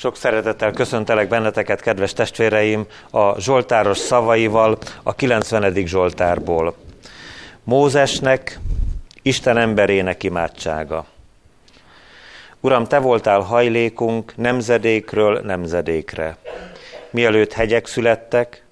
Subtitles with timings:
[0.00, 5.74] Sok szeretettel köszöntelek benneteket, kedves testvéreim, a Zsoltáros szavaival a 90.
[5.74, 6.74] Zsoltárból.
[7.64, 8.58] Mózesnek,
[9.22, 11.04] Isten emberének imádsága.
[12.60, 16.36] Uram, Te voltál hajlékunk nemzedékről nemzedékre.
[17.10, 18.64] Mielőtt hegyek születtek,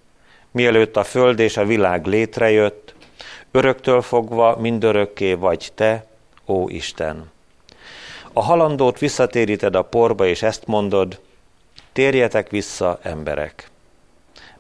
[0.51, 2.95] mielőtt a föld és a világ létrejött,
[3.51, 6.07] öröktől fogva mindörökké vagy Te,
[6.47, 7.35] ó Isten.
[8.39, 11.21] A halandót visszatéríted a porba, és ezt mondod,
[11.93, 13.71] térjetek vissza, emberek.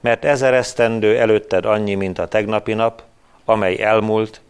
[0.00, 3.02] Mert ezer esztendő előtted annyi, mint a tegnapi nap,
[3.44, 4.40] amely elmúlt,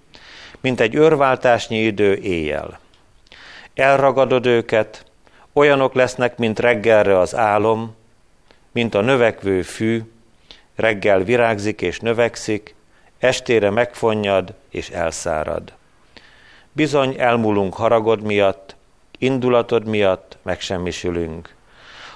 [0.60, 2.78] mint egy őrváltásnyi idő éjjel.
[3.74, 5.04] Elragadod őket,
[5.52, 7.94] olyanok lesznek, mint reggelre az álom,
[8.72, 10.02] mint a növekvő fű,
[10.76, 12.74] reggel virágzik és növekszik,
[13.18, 15.72] estére megfonnyad és elszárad.
[16.72, 18.75] Bizony elmúlunk haragod miatt,
[19.18, 21.54] indulatod miatt megsemmisülünk.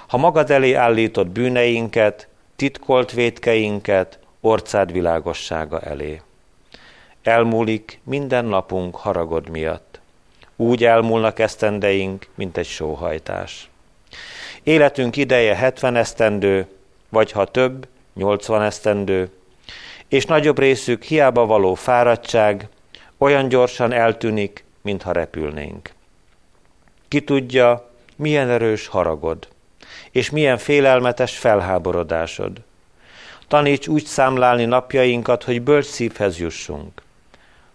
[0.07, 6.21] Ha magad elé állítod bűneinket, titkolt vétkeinket, orcád világossága elé.
[7.23, 9.99] Elmúlik minden napunk haragod miatt.
[10.55, 13.69] Úgy elmúlnak esztendeink, mint egy sóhajtás.
[14.63, 16.67] Életünk ideje 70 esztendő,
[17.09, 19.29] vagy ha több, 80 esztendő,
[20.07, 22.67] és nagyobb részük hiába való fáradtság,
[23.17, 25.91] olyan gyorsan eltűnik, mintha repülnénk.
[27.11, 29.47] Ki tudja, milyen erős haragod,
[30.11, 32.61] és milyen félelmetes felháborodásod.
[33.47, 37.01] Taníts úgy számlálni napjainkat, hogy bölcs szívhez jussunk.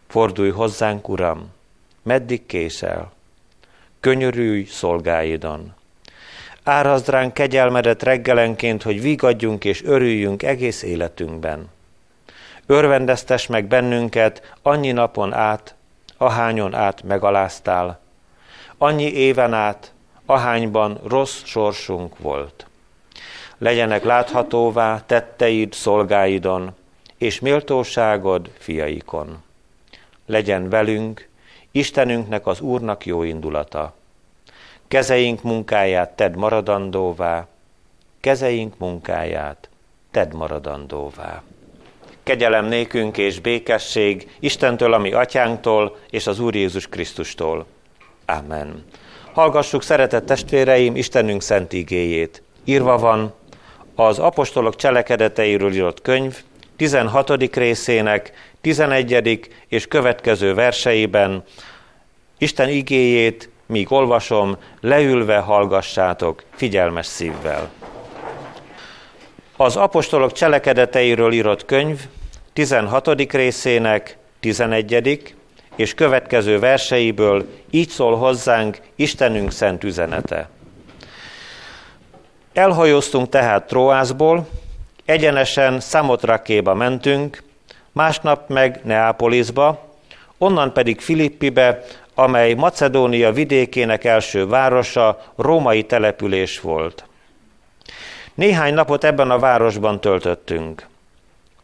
[0.08, 1.52] Fordulj hozzánk, Uram,
[2.02, 3.12] meddig késel?
[4.00, 5.74] Könyörülj szolgáidon.
[6.62, 11.68] Árazd ránk kegyelmedet reggelenként, hogy vigadjunk és örüljünk egész életünkben.
[12.66, 15.74] Örvendeztes meg bennünket annyi napon át,
[16.16, 18.04] ahányon át megaláztál,
[18.78, 19.92] annyi éven át,
[20.26, 22.66] ahányban rossz sorsunk volt.
[23.58, 26.74] Legyenek láthatóvá tetteid szolgáidon,
[27.18, 29.42] és méltóságod fiaikon.
[30.26, 31.28] Legyen velünk,
[31.70, 33.94] Istenünknek az Úrnak jó indulata.
[34.88, 37.46] Kezeink munkáját tedd maradandóvá,
[38.20, 39.68] kezeink munkáját
[40.10, 41.42] tedd maradandóvá.
[42.22, 47.66] Kegyelem nékünk és békesség Istentől, ami atyánktól, és az Úr Jézus Krisztustól
[48.26, 48.84] Amen.
[49.32, 52.42] Hallgassuk, szeretett testvéreim, Istenünk szent igéjét.
[52.64, 53.34] Írva van
[53.94, 56.42] az apostolok cselekedeteiről írott könyv
[56.76, 57.54] 16.
[57.56, 59.48] részének 11.
[59.68, 61.44] és következő verseiben
[62.38, 67.70] Isten igéjét, míg olvasom, leülve hallgassátok figyelmes szívvel.
[69.56, 72.00] Az apostolok cselekedeteiről írott könyv
[72.52, 73.32] 16.
[73.32, 75.35] részének 11
[75.76, 80.48] és következő verseiből így szól hozzánk Istenünk szent üzenete.
[82.52, 84.48] Elhajóztunk tehát Troászból,
[85.04, 87.42] egyenesen Szamotrakéba mentünk,
[87.92, 89.94] másnap meg Neápolisba,
[90.38, 97.04] onnan pedig Filippibe, amely Macedónia vidékének első városa, római település volt.
[98.34, 100.86] Néhány napot ebben a városban töltöttünk.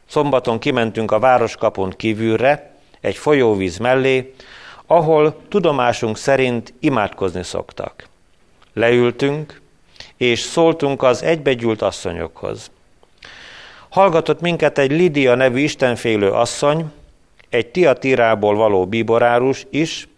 [0.09, 2.72] Szombaton kimentünk a városkapon kívülre,
[3.03, 4.35] egy folyóvíz mellé,
[4.87, 8.09] ahol tudomásunk szerint imádkozni szoktak.
[8.73, 9.61] Leültünk,
[10.17, 12.71] és szóltunk az egybegyült asszonyokhoz.
[13.89, 16.93] Hallgatott minket egy Lidia nevű istenfélő asszony,
[17.49, 20.09] egy Tiatírából való bíborárus is,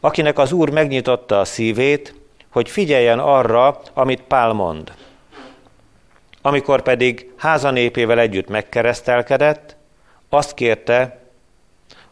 [0.00, 2.14] akinek az Úr megnyitotta a szívét,
[2.50, 4.92] hogy figyeljen arra, amit Pál mond.
[6.42, 9.76] Amikor pedig házanépével együtt megkeresztelkedett,
[10.28, 11.23] azt kérte,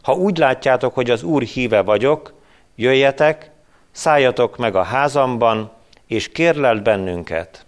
[0.03, 2.33] ha úgy látjátok, hogy az Úr híve vagyok,
[2.75, 3.51] jöjjetek,
[3.91, 5.71] szálljatok meg a házamban,
[6.07, 7.65] és kérlelt bennünket.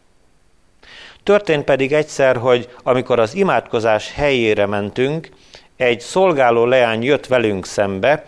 [1.24, 5.29] Történt pedig egyszer, hogy amikor az imádkozás helyére mentünk,
[5.75, 8.24] egy szolgáló leány jött velünk szembe,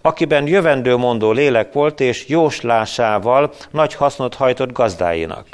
[0.00, 5.46] akiben jövendő mondó lélek volt, és jóslásával nagy hasznot hajtott gazdáinak.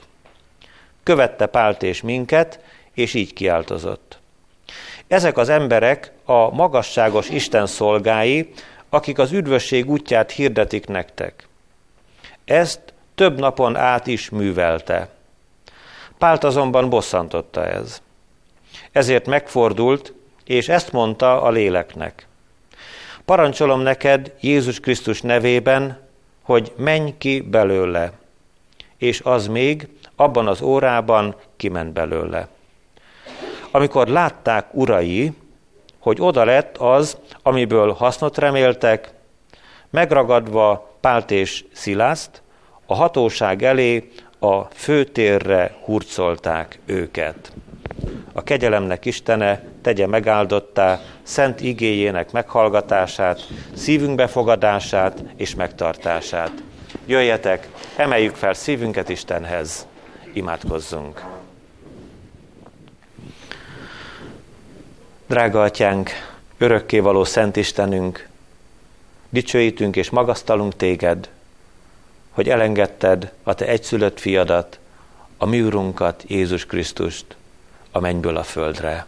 [1.03, 2.61] Követte Pált és minket,
[2.95, 4.19] és így kiáltozott.
[5.09, 8.51] Ezek az emberek a magasságos Isten szolgái,
[8.89, 11.49] akik az üdvösség útját hirdetik nektek.
[12.45, 12.81] Ezt
[13.15, 15.09] több napon át is művelte.
[16.19, 18.03] Pált azonban bosszantotta ez.
[18.93, 20.13] Ezért megfordult,
[20.45, 22.27] és ezt mondta a léleknek.
[23.25, 25.99] Parancsolom neked Jézus Krisztus nevében,
[26.43, 28.13] hogy menj ki belőle.
[28.97, 32.49] És az még abban az órában kiment belőle
[33.75, 35.33] amikor látták urai,
[36.05, 39.13] hogy oda lett az, amiből hasznot reméltek,
[39.91, 42.43] megragadva Pált és Szilászt,
[42.87, 47.53] a hatóság elé a főtérre hurcolták őket.
[48.33, 56.53] A kegyelemnek Istene tegye megáldottá szent igéjének meghallgatását, szívünk befogadását és megtartását.
[57.07, 59.87] Jöjjetek, emeljük fel szívünket Istenhez,
[60.33, 61.34] imádkozzunk.
[65.27, 66.11] Drága atyánk,
[66.59, 68.29] örökkévaló Szent Istenünk,
[69.29, 71.29] dicsőítünk és magasztalunk téged,
[72.31, 74.79] hogy elengedted a te egyszülött fiadat,
[75.37, 77.37] a mi urunkat, Jézus Krisztust,
[77.91, 79.07] a mennyből a földre.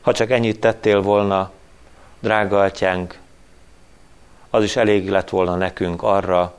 [0.00, 1.52] Ha csak ennyit tettél volna,
[2.20, 3.18] drága atyánk,
[4.50, 6.58] az is elég lett volna nekünk arra,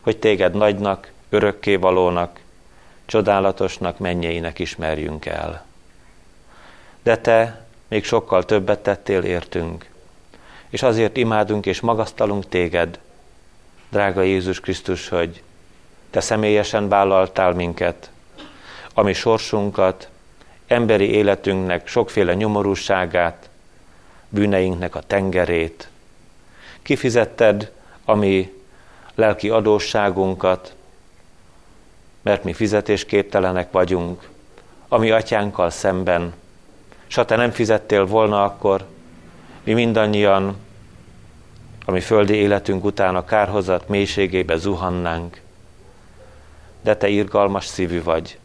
[0.00, 2.40] hogy téged nagynak, örökkévalónak,
[3.06, 5.66] csodálatosnak, mennyeinek ismerjünk el.
[7.08, 9.90] De te még sokkal többet tettél értünk,
[10.68, 12.98] és azért imádunk és magasztalunk téged,
[13.90, 15.42] drága Jézus Krisztus, hogy
[16.10, 18.10] te személyesen vállaltál minket,
[18.94, 20.08] ami sorsunkat,
[20.66, 23.48] emberi életünknek sokféle nyomorúságát,
[24.28, 25.88] bűneinknek a tengerét.
[26.82, 27.72] Kifizetted
[28.04, 28.62] a mi
[29.14, 30.74] lelki adósságunkat,
[32.22, 34.28] mert mi fizetésképtelenek vagyunk,
[34.88, 36.34] ami atyánkkal szemben.
[37.08, 38.86] S ha te nem fizettél volna, akkor
[39.62, 40.56] mi mindannyian,
[41.84, 45.40] ami földi életünk után a kárhozat mélységébe zuhannánk.
[46.80, 48.38] De te irgalmas szívű vagy,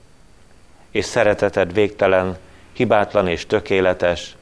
[0.92, 2.38] és szereteted végtelen,
[2.74, 4.36] hibátlan és tökéletes.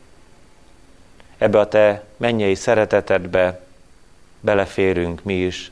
[1.37, 3.65] Ebbe a te mennyei szeretetedbe
[4.39, 5.71] beleférünk mi is,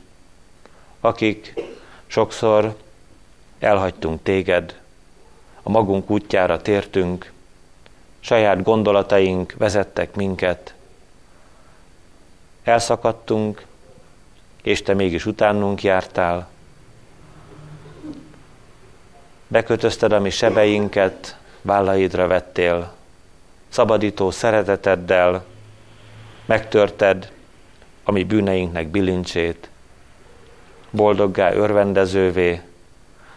[1.00, 1.54] akik
[2.06, 2.76] sokszor
[3.58, 4.80] elhagytunk téged,
[5.62, 7.32] a magunk útjára tértünk,
[8.20, 10.74] saját gondolataink vezettek minket,
[12.64, 13.64] elszakadtunk,
[14.62, 16.48] és te mégis utánunk jártál,
[19.48, 22.92] bekötözted a mi sebeinket, vállaidra vettél,
[23.68, 25.44] szabadító szereteteddel,
[26.44, 27.32] megtörted
[28.04, 29.68] a mi bűneinknek bilincsét,
[30.90, 32.60] boldoggá örvendezővé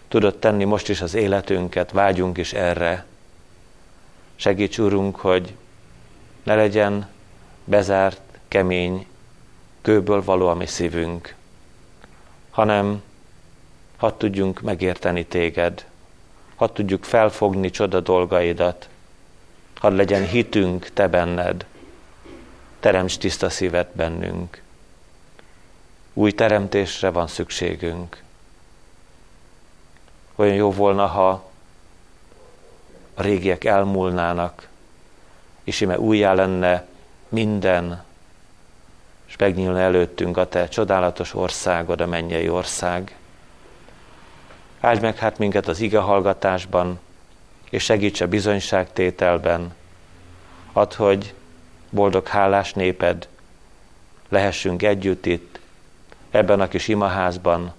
[0.08, 3.06] tudod tenni most is az életünket, vágyunk is erre.
[4.36, 5.56] Segíts, Urunk, hogy
[6.44, 7.10] ne legyen
[7.64, 9.06] bezárt, kemény,
[9.82, 11.36] kőből való a mi szívünk,
[12.52, 13.02] hanem
[13.98, 15.86] hadd tudjunk megérteni téged,
[16.56, 18.90] hadd tudjuk felfogni csoda dolgaidat,
[19.76, 21.66] hadd legyen hitünk te benned,
[22.80, 24.62] teremts tiszta szívet bennünk.
[26.14, 28.24] Új teremtésre van szükségünk.
[30.36, 31.52] Olyan jó volna, ha
[33.14, 34.68] a régiek elmúlnának,
[35.64, 36.86] és ime újjá lenne
[37.30, 38.04] minden,
[39.26, 43.18] és megnyílna előttünk a te csodálatos országod, a mennyei ország.
[44.80, 47.00] Áldj meg hát minket az ige hallgatásban,
[47.70, 49.74] és segíts a bizonyságtételben.
[50.74, 51.34] Add, hogy
[51.90, 53.28] boldog hálás néped,
[54.30, 55.60] lehessünk együtt itt,
[56.32, 57.74] ebben a kis imaházban,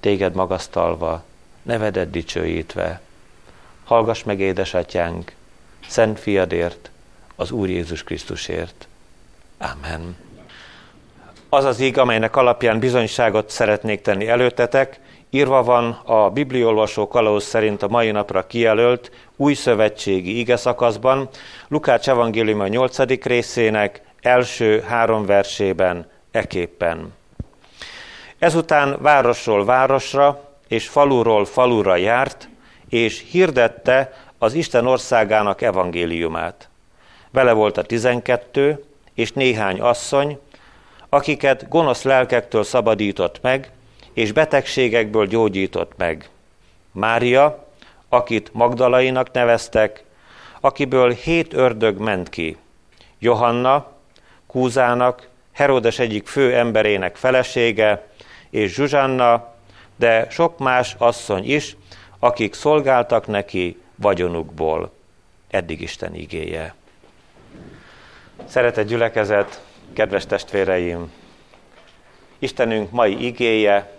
[0.00, 1.22] téged magasztalva,
[1.62, 3.00] nevedet dicsőítve.
[3.90, 5.32] Hallgass meg, édesatyánk,
[5.88, 6.90] szent fiadért,
[7.36, 8.88] az Úr Jézus Krisztusért.
[9.58, 10.16] Amen.
[11.48, 15.00] Az az íg, amelynek alapján bizonyságot szeretnék tenni előtetek,
[15.30, 21.28] írva van a bibliolvasó kalauz szerint a mai napra kijelölt új szövetségi ige szakaszban,
[21.68, 23.24] Lukács evangélium a 8.
[23.24, 27.12] részének első három versében eképpen.
[28.38, 32.48] Ezután városról városra és faluról falura járt,
[32.90, 36.68] és hirdette az Isten országának evangéliumát.
[37.30, 40.38] Vele volt a tizenkettő, és néhány asszony,
[41.08, 43.70] akiket gonosz lelkektől szabadított meg,
[44.12, 46.28] és betegségekből gyógyított meg.
[46.92, 47.66] Mária,
[48.08, 50.04] akit Magdalainak neveztek,
[50.60, 52.56] akiből hét ördög ment ki.
[53.18, 53.92] Johanna,
[54.46, 58.06] Kúzának, Herodes egyik fő emberének felesége,
[58.50, 59.54] és Zsuzsanna,
[59.96, 61.76] de sok más asszony is,
[62.20, 64.92] akik szolgáltak neki vagyonukból.
[65.50, 66.74] Eddig Isten igéje.
[68.44, 69.62] Szeretett gyülekezet,
[69.92, 71.12] kedves testvéreim!
[72.38, 73.98] Istenünk mai igéje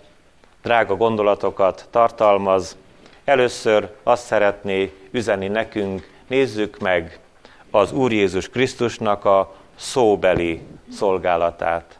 [0.62, 2.76] drága gondolatokat tartalmaz.
[3.24, 7.18] Először azt szeretné üzeni nekünk, nézzük meg
[7.70, 10.62] az Úr Jézus Krisztusnak a szóbeli
[10.92, 11.98] szolgálatát.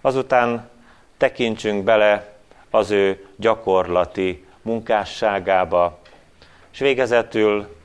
[0.00, 0.70] Azután
[1.16, 2.36] tekintsünk bele
[2.70, 5.98] az ő gyakorlati munkásságába,
[6.72, 7.76] és végezetül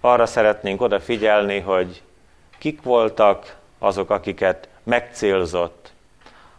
[0.00, 2.02] arra szeretnénk odafigyelni, hogy
[2.58, 5.92] kik voltak azok, akiket megcélzott,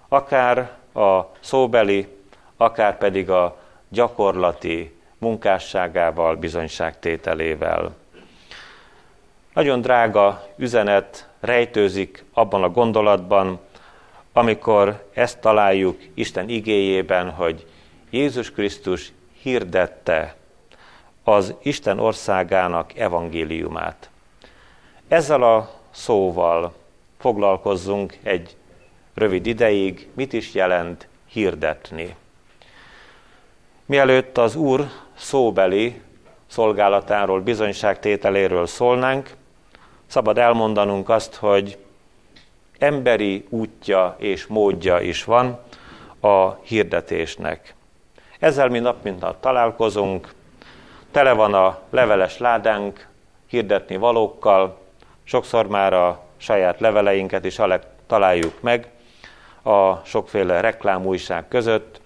[0.08, 2.08] akár a szóbeli,
[2.58, 3.58] akár pedig a
[3.90, 7.96] gyakorlati munkásságával, bizonyságtételével.
[9.54, 13.60] Nagyon drága üzenet rejtőzik abban a gondolatban,
[14.34, 17.66] amikor ezt találjuk Isten igéjében, hogy
[18.10, 20.36] Jézus Krisztus hirdette
[21.24, 24.10] az Isten országának evangéliumát.
[25.08, 26.74] Ezzel a szóval
[27.20, 28.56] foglalkozzunk egy
[29.14, 32.16] rövid ideig, mit is jelent hirdetni.
[33.86, 36.02] Mielőtt az Úr szóbeli
[36.48, 39.36] szolgálatáról, bizonyságtételéről szólnánk,
[40.08, 41.78] szabad elmondanunk azt, hogy
[42.78, 45.60] emberi útja és módja is van
[46.20, 47.76] a hirdetésnek.
[48.42, 50.34] Ezzel mi nap mint nap találkozunk,
[51.12, 53.08] tele van a leveles ládánk
[53.48, 54.78] hirdetni valókkal,
[55.24, 57.60] sokszor már a saját leveleinket is
[58.08, 58.88] találjuk meg
[59.64, 62.02] a sokféle reklámújság között.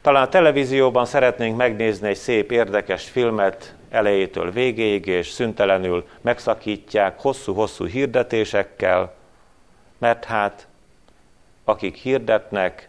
[0.00, 7.84] Talán a televízióban szeretnénk megnézni egy szép, érdekes filmet elejétől végéig, és szüntelenül megszakítják hosszú-hosszú
[7.84, 9.14] hirdetésekkel,
[9.98, 10.66] mert hát
[11.64, 12.88] akik hirdetnek,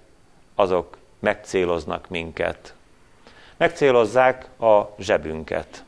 [0.55, 2.73] azok megcéloznak minket.
[3.57, 5.83] Megcélozzák a zsebünket.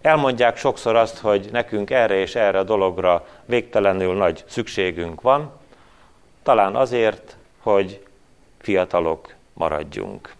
[0.00, 5.52] Elmondják sokszor azt, hogy nekünk erre és erre a dologra végtelenül nagy szükségünk van,
[6.42, 8.04] talán azért, hogy
[8.58, 10.34] fiatalok maradjunk.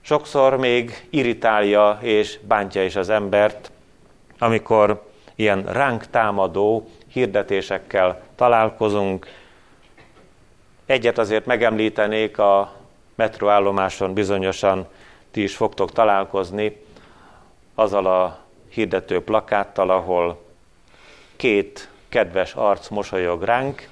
[0.00, 3.70] Sokszor még irritálja és bántja is az embert,
[4.38, 5.02] amikor
[5.34, 9.26] ilyen ránk támadó hirdetésekkel találkozunk.
[10.86, 12.72] Egyet azért megemlítenék, a
[13.14, 14.86] metroállomáson bizonyosan
[15.30, 16.84] ti is fogtok találkozni
[17.74, 18.38] azzal a
[18.68, 20.44] hirdető plakáttal, ahol
[21.36, 23.88] két kedves arc mosolyog ránk,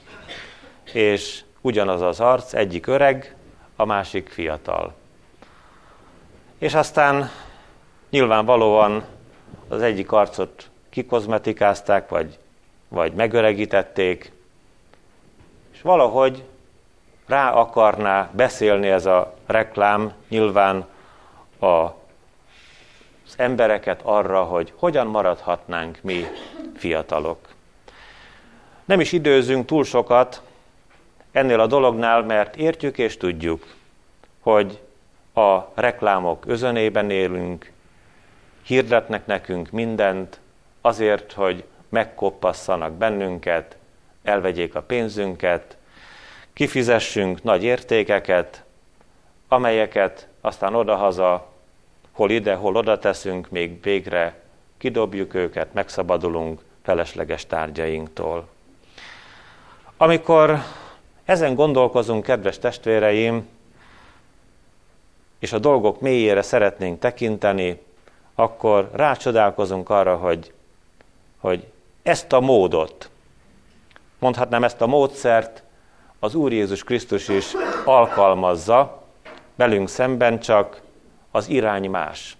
[0.92, 3.36] és ugyanaz az arc, egyik öreg,
[3.76, 4.94] a másik fiatal.
[6.58, 7.30] És aztán
[8.10, 9.04] nyilvánvalóan
[9.68, 12.38] az egyik arcot kikozmetikázták, vagy,
[12.88, 14.32] vagy megöregítették,
[15.72, 16.44] és valahogy
[17.26, 20.86] rá akarná beszélni ez a reklám nyilván
[21.58, 21.94] a, az
[23.36, 26.26] embereket arra, hogy hogyan maradhatnánk mi
[26.76, 27.38] fiatalok.
[28.84, 30.42] Nem is időzünk túl sokat
[31.32, 33.66] ennél a dolognál, mert értjük és tudjuk,
[34.40, 34.80] hogy
[35.34, 37.72] a reklámok özönében élünk,
[38.62, 40.40] hirdetnek nekünk mindent
[40.80, 43.76] azért, hogy megkoppasszanak bennünket,
[44.22, 45.76] elvegyék a pénzünket,
[46.54, 48.64] kifizessünk nagy értékeket,
[49.48, 51.52] amelyeket aztán odahaza,
[52.12, 54.42] hol ide, hol oda teszünk, még végre
[54.76, 58.48] kidobjuk őket, megszabadulunk felesleges tárgyainktól.
[59.96, 60.58] Amikor
[61.24, 63.48] ezen gondolkozunk, kedves testvéreim,
[65.38, 67.80] és a dolgok mélyére szeretnénk tekinteni,
[68.34, 70.52] akkor rácsodálkozunk arra, hogy,
[71.38, 71.66] hogy
[72.02, 73.10] ezt a módot,
[74.18, 75.63] mondhatnám ezt a módszert,
[76.24, 77.52] az Úr Jézus Krisztus is
[77.84, 79.02] alkalmazza,
[79.54, 80.82] velünk szemben csak
[81.30, 82.36] az irány más.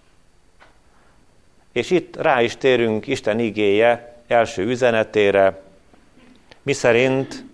[1.72, 5.62] És itt rá is térünk Isten igéje első üzenetére,
[6.62, 7.44] miszerint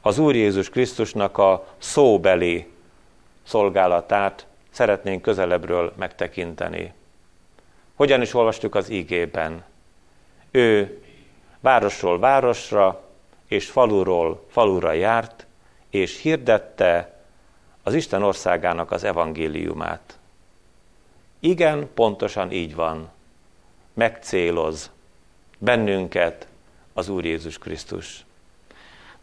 [0.00, 2.66] az Úr Jézus Krisztusnak a szóbeli
[3.42, 6.92] szolgálatát szeretnénk közelebbről megtekinteni.
[7.94, 9.64] Hogyan is olvastuk az ígében?
[10.50, 11.02] Ő
[11.60, 13.02] városról városra
[13.46, 15.43] és faluról falura járt,
[15.94, 17.14] és hirdette
[17.82, 20.18] az Isten országának az evangéliumát.
[21.40, 23.08] Igen, pontosan így van.
[23.94, 24.90] Megcéloz
[25.58, 26.46] bennünket
[26.92, 28.24] az Úr Jézus Krisztus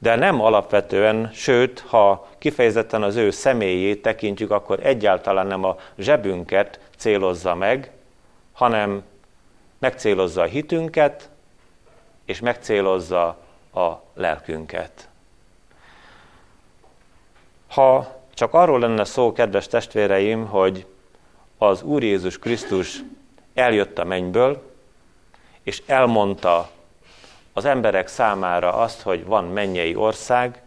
[0.02, 6.80] de nem alapvetően, sőt, ha kifejezetten az ő személyét tekintjük, akkor egyáltalán nem a zsebünket
[6.98, 7.92] célozza meg,
[8.54, 9.04] hanem
[9.80, 11.30] megcélozza a hitünket,
[12.26, 13.26] és megcélozza
[13.74, 15.10] a lelkünket.
[17.72, 20.86] Ha csak arról lenne szó, kedves testvéreim, hogy
[21.58, 23.00] az Úr Jézus Krisztus
[23.54, 24.72] eljött a mennyből,
[25.64, 26.70] és elmondta
[27.54, 30.62] az emberek számára azt, hogy van mennyei ország,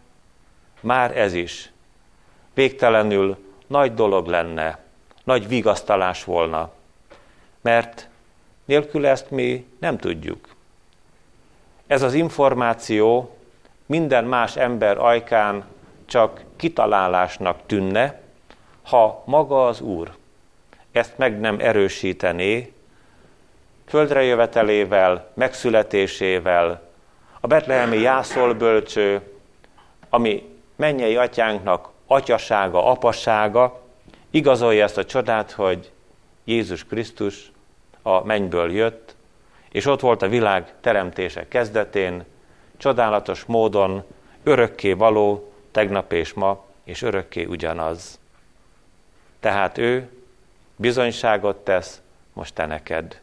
[0.79, 1.71] már ez is
[2.53, 4.79] végtelenül nagy dolog lenne,
[5.23, 6.71] nagy vigasztalás volna,
[7.61, 8.09] mert
[8.65, 10.47] nélkül ezt mi nem tudjuk.
[11.87, 13.37] Ez az információ
[13.85, 15.65] minden más ember ajkán
[16.05, 18.21] csak kitalálásnak tűnne,
[18.83, 20.11] ha maga az Úr
[20.95, 22.73] ezt meg nem erősítené,
[23.85, 26.89] földre jövetelével, megszületésével,
[27.39, 29.21] a betlehemi jászolbölcső,
[30.09, 33.81] ami mennyei atyánknak atyasága, apasága,
[34.29, 35.91] igazolja ezt a csodát, hogy
[36.43, 37.51] Jézus Krisztus
[38.01, 39.15] a mennyből jött,
[39.69, 42.25] és ott volt a világ teremtése kezdetén,
[42.77, 44.03] csodálatos módon
[44.43, 48.19] örökké való, tegnap és ma, és örökké ugyanaz.
[49.39, 50.09] Tehát ő
[50.75, 52.01] bizonyságot tesz
[52.33, 53.21] most te neked.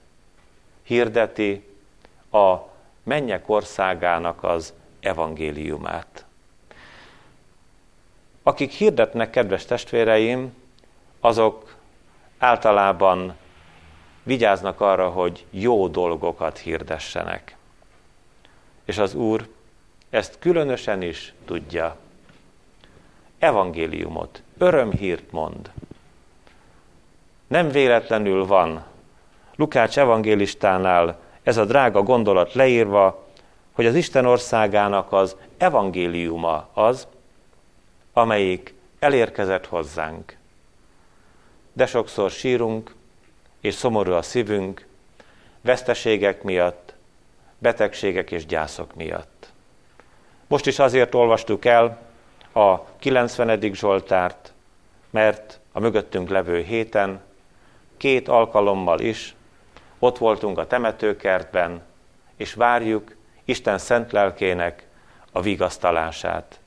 [0.82, 1.68] Hirdeti
[2.30, 2.56] a
[3.02, 6.24] mennyek országának az evangéliumát.
[8.42, 10.54] Akik hirdetnek, kedves testvéreim,
[11.20, 11.76] azok
[12.38, 13.36] általában
[14.22, 17.56] vigyáznak arra, hogy jó dolgokat hirdessenek.
[18.84, 19.48] És az Úr
[20.10, 22.01] ezt különösen is tudja.
[23.42, 25.70] Evangéliumot, örömhírt mond.
[27.46, 28.84] Nem véletlenül van
[29.56, 33.26] Lukács evangélistánál ez a drága gondolat leírva,
[33.72, 37.06] hogy az Isten országának az evangéliuma az,
[38.12, 40.36] amelyik elérkezett hozzánk.
[41.72, 42.94] De sokszor sírunk,
[43.60, 44.86] és szomorú a szívünk,
[45.60, 46.94] veszteségek miatt,
[47.58, 49.52] betegségek és gyászok miatt.
[50.46, 52.10] Most is azért olvastuk el
[52.52, 53.72] a 90.
[53.72, 54.52] Zsoltárt,
[55.10, 57.20] mert a mögöttünk levő héten
[57.96, 59.34] két alkalommal is
[59.98, 61.82] ott voltunk a temetőkertben,
[62.36, 64.86] és várjuk Isten szent lelkének
[65.32, 66.60] a vigasztalását.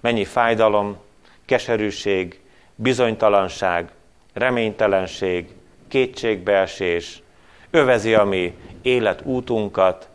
[0.00, 0.96] Mennyi fájdalom,
[1.44, 2.40] keserűség,
[2.74, 3.90] bizonytalanság,
[4.32, 5.54] reménytelenség,
[5.88, 7.22] kétségbeesés
[7.70, 10.08] övezi a mi életútunkat,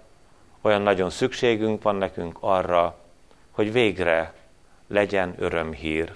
[0.62, 2.96] olyan nagyon szükségünk van nekünk arra,
[3.52, 4.34] hogy végre
[4.90, 6.16] legyen örömhír.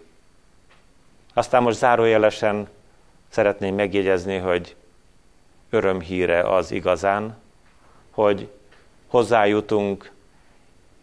[1.33, 2.67] Aztán most zárójelesen
[3.29, 4.75] szeretném megjegyezni, hogy
[5.69, 7.37] örömhíre az igazán,
[8.09, 8.49] hogy
[9.07, 10.11] hozzájutunk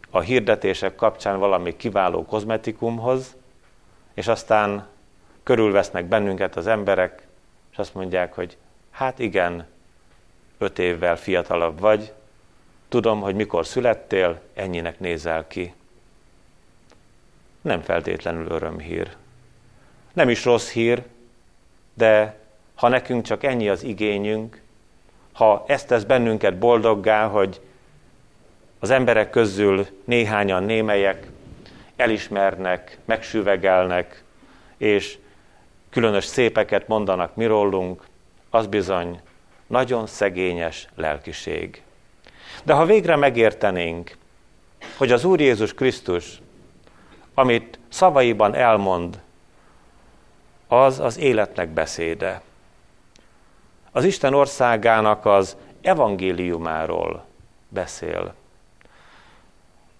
[0.09, 3.35] a hirdetések kapcsán valami kiváló kozmetikumhoz,
[4.13, 4.87] és aztán
[5.43, 7.27] körülvesznek bennünket az emberek,
[7.71, 8.57] és azt mondják, hogy
[8.91, 9.67] hát igen,
[10.57, 12.13] öt évvel fiatalabb vagy,
[12.89, 15.73] tudom, hogy mikor születtél, ennyinek nézel ki.
[17.61, 19.15] Nem feltétlenül örömhír.
[20.13, 21.03] Nem is rossz hír,
[21.93, 22.39] de
[22.75, 24.61] ha nekünk csak ennyi az igényünk,
[25.33, 27.61] ha ezt tesz bennünket boldoggá, hogy
[28.79, 31.27] az emberek közül néhányan némelyek
[31.95, 34.23] elismernek, megsüvegelnek,
[34.77, 35.17] és
[35.89, 38.03] különös szépeket mondanak mi rólunk,
[38.49, 39.19] az bizony
[39.67, 41.81] nagyon szegényes lelkiség.
[42.63, 44.17] De ha végre megértenénk,
[44.97, 46.41] hogy az Úr Jézus Krisztus,
[47.41, 49.21] amit szavaiban elmond,
[50.67, 52.41] az az életnek beszéde.
[53.91, 57.25] Az Isten országának az evangéliumáról
[57.69, 58.33] beszél.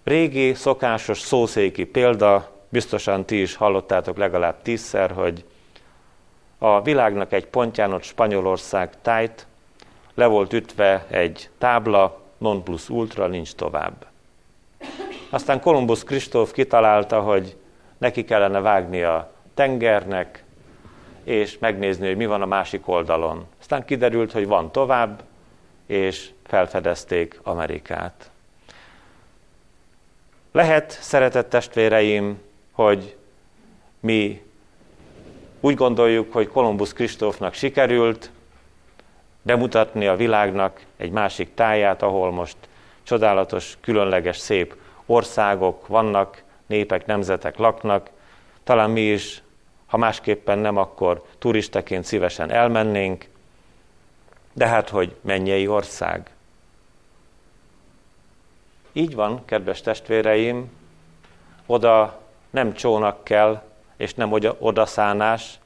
[0.04, 5.44] Régi, szokásos szószéki példa, biztosan ti is hallottátok legalább tízszer, hogy
[6.58, 9.46] a világnak egy pontján, ott Spanyolország tájt,
[10.14, 14.11] le volt ütve egy tábla, non plus ultra, nincs tovább.
[15.32, 17.56] Aztán Kolumbusz Kristóf kitalálta, hogy
[17.98, 20.44] neki kellene vágni a tengernek,
[21.24, 23.46] és megnézni, hogy mi van a másik oldalon.
[23.60, 25.22] Aztán kiderült, hogy van tovább,
[25.86, 28.30] és felfedezték Amerikát.
[30.52, 32.40] Lehet, szeretett testvéreim,
[32.72, 33.16] hogy
[34.00, 34.42] mi
[35.60, 38.30] úgy gondoljuk, hogy Kolumbusz Kristófnak sikerült
[39.42, 42.56] bemutatni a világnak egy másik táját, ahol most
[43.02, 48.10] csodálatos, különleges, szép országok vannak, népek, nemzetek laknak.
[48.64, 49.42] Talán mi is,
[49.86, 53.28] ha másképpen nem, akkor turistaként szívesen elmennénk.
[54.52, 56.30] De hát, hogy mennyei ország.
[58.92, 60.70] Így van, kedves testvéreim,
[61.66, 63.62] oda nem csónak kell,
[63.96, 65.58] és nem odaszánás,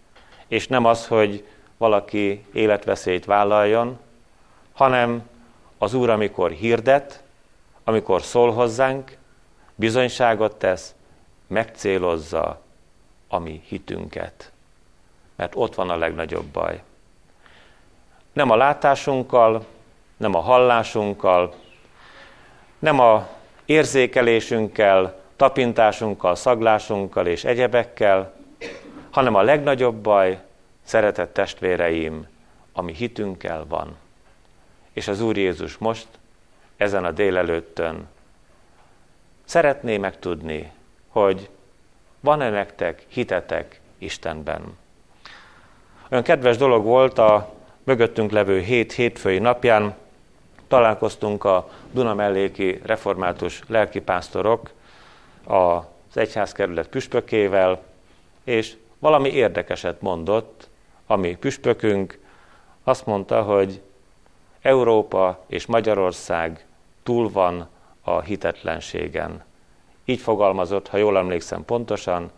[0.49, 1.47] és nem az, hogy
[1.77, 3.99] valaki életveszélyt vállaljon,
[4.73, 5.29] hanem
[5.79, 7.23] az Úr, amikor hirdet,
[7.85, 9.17] amikor szól hozzánk,
[9.77, 10.95] bizonyságot tesz,
[11.47, 12.61] megcélozza
[13.29, 14.53] a mi hitünket.
[15.37, 16.83] Mert ott van a legnagyobb baj.
[18.33, 19.67] Nem a látásunkkal,
[20.17, 21.55] nem a hallásunkkal,
[22.79, 23.29] nem a
[23.65, 28.35] érzékelésünkkel, tapintásunkkal, szaglásunkkal és egyebekkel,
[29.11, 30.41] hanem a legnagyobb baj,
[30.85, 32.27] szeretett testvéreim,
[32.73, 33.97] ami hitünkkel van.
[34.93, 36.07] És az Úr Jézus most,
[36.77, 38.09] ezen a délelőttön
[39.47, 40.73] szeretné megtudni,
[41.09, 41.49] hogy
[42.21, 44.79] van-e nektek hitetek Istenben.
[46.11, 47.55] Olyan kedves dolog volt a
[47.85, 49.95] mögöttünk levő hét hétfői napján,
[50.69, 54.71] találkoztunk a Dunamelléki református lelkipásztorok
[55.45, 57.83] az egyházkerület püspökével,
[58.45, 60.69] és valami érdekeset mondott
[61.07, 62.19] ami püspökünk,
[62.85, 63.83] azt mondta, hogy
[64.61, 66.67] Európa és Magyarország
[67.03, 67.69] túl van
[68.09, 69.45] a hitetlenségen.
[70.05, 72.31] Így fogalmazott, ha jól emlékszem pontosan,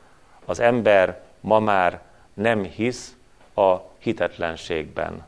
[0.44, 2.00] az ember ma már
[2.34, 3.16] nem hisz
[3.54, 5.26] a hitetlenségben.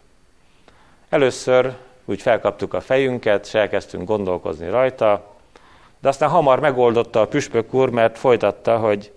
[1.08, 5.34] Először úgy felkaptuk a fejünket, és elkezdtünk gondolkozni rajta,
[5.98, 9.12] de aztán hamar megoldotta a püspök úr, mert folytatta, hogy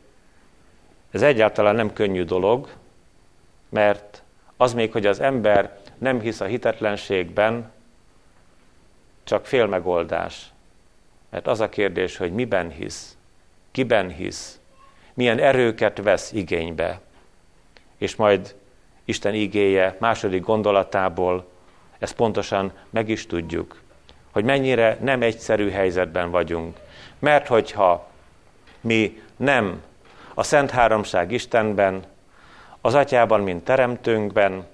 [1.11, 2.69] ez egyáltalán nem könnyű dolog,
[3.69, 4.23] mert
[4.57, 7.71] az még, hogy az ember nem hisz a hitetlenségben,
[9.23, 10.52] csak fél megoldás.
[11.33, 13.17] Mert az a kérdés, hogy miben hisz,
[13.71, 14.59] kiben hisz,
[15.13, 16.99] milyen erőket vesz igénybe.
[17.97, 18.55] És majd
[19.05, 21.47] Isten igéje második gondolatából
[21.99, 23.81] ezt pontosan meg is tudjuk,
[24.31, 26.77] hogy mennyire nem egyszerű helyzetben vagyunk.
[27.19, 28.07] Mert hogyha
[28.81, 29.81] mi nem
[30.33, 32.03] a Szent Háromság Istenben,
[32.81, 34.65] az Atyában, mint Teremtőnkben,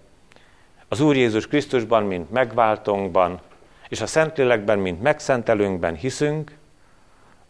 [0.87, 3.41] az Úr Jézus Krisztusban, mint megváltónkban,
[3.89, 6.51] és a Szentlélekben, mint megszentelőnkben hiszünk,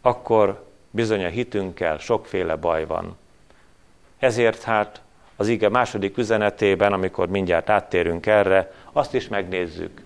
[0.00, 3.16] akkor bizony a hitünkkel sokféle baj van.
[4.18, 5.02] Ezért hát
[5.36, 10.02] az ige második üzenetében, amikor mindjárt áttérünk erre, azt is megnézzük.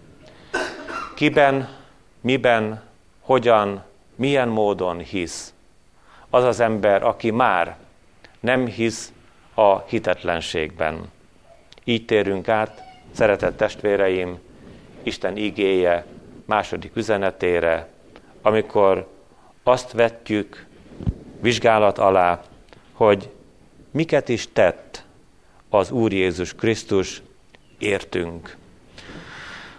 [1.15, 1.69] Kiben,
[2.21, 2.83] miben,
[3.21, 5.55] hogyan, milyen módon hisz
[6.31, 7.77] az az ember, aki már
[8.41, 9.13] nem hisz
[9.55, 11.11] a hitetlenségben.
[11.85, 14.39] Így térünk át, szeretett testvéreim,
[15.03, 16.05] Isten igéje
[16.45, 17.89] második üzenetére,
[18.43, 19.09] amikor
[19.63, 20.67] azt vetjük
[21.41, 22.43] vizsgálat alá,
[22.93, 23.31] hogy
[23.91, 25.05] miket is tett
[25.69, 27.23] az Úr Jézus Krisztus
[27.79, 28.57] értünk.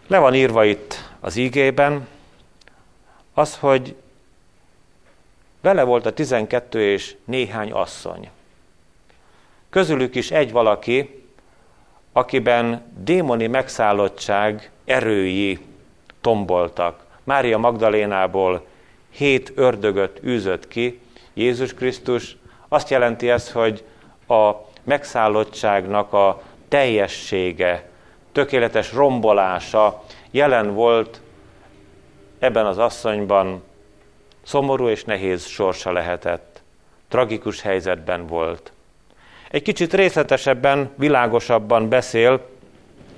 [0.07, 2.07] Le van írva itt az ígében
[3.33, 3.95] az, hogy
[5.61, 8.29] vele volt a tizenkettő és néhány asszony.
[9.69, 11.23] Közülük is egy valaki,
[12.11, 15.59] akiben démoni megszállottság erői
[16.25, 16.99] tomboltak.
[17.23, 18.65] Mária Magdalénából
[19.09, 20.99] hét ördögöt űzött ki,
[21.33, 22.37] Jézus Krisztus.
[22.67, 23.83] Azt jelenti ez, hogy
[24.27, 24.51] a
[24.83, 27.89] megszállottságnak a teljessége,
[28.31, 31.21] tökéletes rombolása jelen volt
[32.39, 33.63] ebben az asszonyban,
[34.43, 36.61] szomorú és nehéz sorsa lehetett,
[37.07, 38.71] tragikus helyzetben volt.
[39.49, 42.54] Egy kicsit részletesebben, világosabban beszél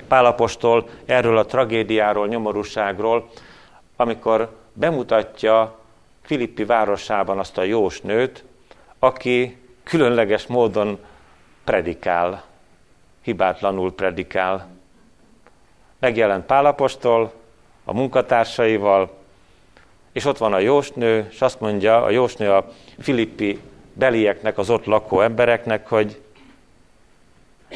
[0.07, 3.29] Pálapostól erről a tragédiáról, nyomorúságról,
[3.95, 5.79] amikor bemutatja
[6.21, 8.43] Filippi városában azt a jós nőt,
[8.99, 10.99] aki különleges módon
[11.63, 12.43] predikál,
[13.21, 14.67] hibátlanul predikál.
[15.99, 17.33] Megjelent Pálapostól
[17.83, 19.09] a munkatársaival,
[20.11, 22.67] és ott van a jósnő, és azt mondja a jósnő a
[22.99, 23.59] filippi
[23.93, 26.21] belieknek, az ott lakó embereknek, hogy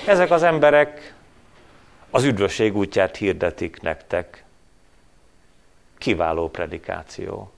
[0.05, 1.13] ezek az emberek
[2.11, 4.43] az üdvösség útját hirdetik nektek.
[5.97, 7.51] Kiváló predikáció.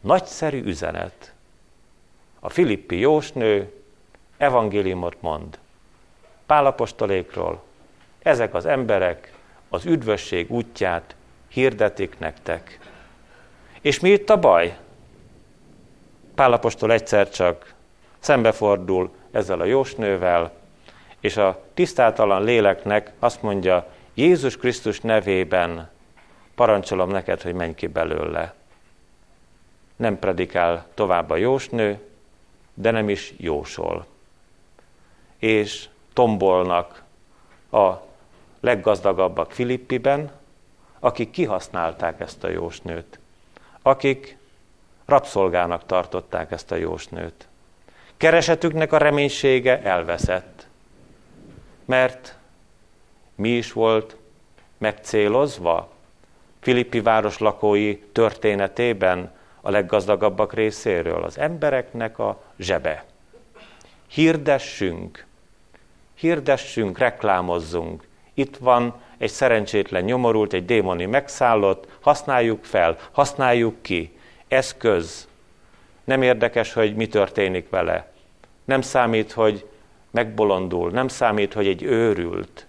[0.00, 1.32] Nagyszerű üzenet.
[2.40, 3.72] A filippi jósnő
[4.36, 5.58] evangéliumot mond.
[6.46, 7.62] Pálapostolékról.
[8.18, 9.32] Ezek az emberek
[9.68, 11.14] az üdvösség útját
[11.48, 12.78] hirdetik nektek.
[13.80, 14.78] És mi itt a baj?
[16.34, 17.74] Pálapostól egyszer csak
[18.18, 20.57] szembefordul ezzel a jósnővel,
[21.20, 25.90] és a tisztátalan léleknek azt mondja, Jézus Krisztus nevében
[26.54, 28.54] parancsolom neked, hogy menj ki belőle.
[29.96, 32.00] Nem predikál tovább a jósnő,
[32.74, 34.06] de nem is jósol.
[35.38, 37.02] És tombolnak
[37.70, 37.92] a
[38.60, 40.30] leggazdagabbak Filippiben,
[40.98, 43.18] akik kihasználták ezt a jósnőt,
[43.82, 44.36] akik
[45.04, 47.48] rabszolgának tartották ezt a jósnőt.
[48.16, 50.57] Keresetüknek a reménysége elveszett
[51.88, 52.36] mert
[53.34, 54.16] mi is volt
[54.78, 55.90] megcélozva
[56.60, 63.04] Filippi város lakói történetében a leggazdagabbak részéről, az embereknek a zsebe.
[64.06, 65.26] Hirdessünk,
[66.14, 68.06] hirdessünk, reklámozzunk.
[68.34, 74.18] Itt van egy szerencsétlen nyomorult, egy démoni megszállott, használjuk fel, használjuk ki.
[74.48, 75.28] Eszköz.
[76.04, 78.12] Nem érdekes, hogy mi történik vele.
[78.64, 79.66] Nem számít, hogy
[80.18, 82.66] megbolondul, nem számít, hogy egy őrült,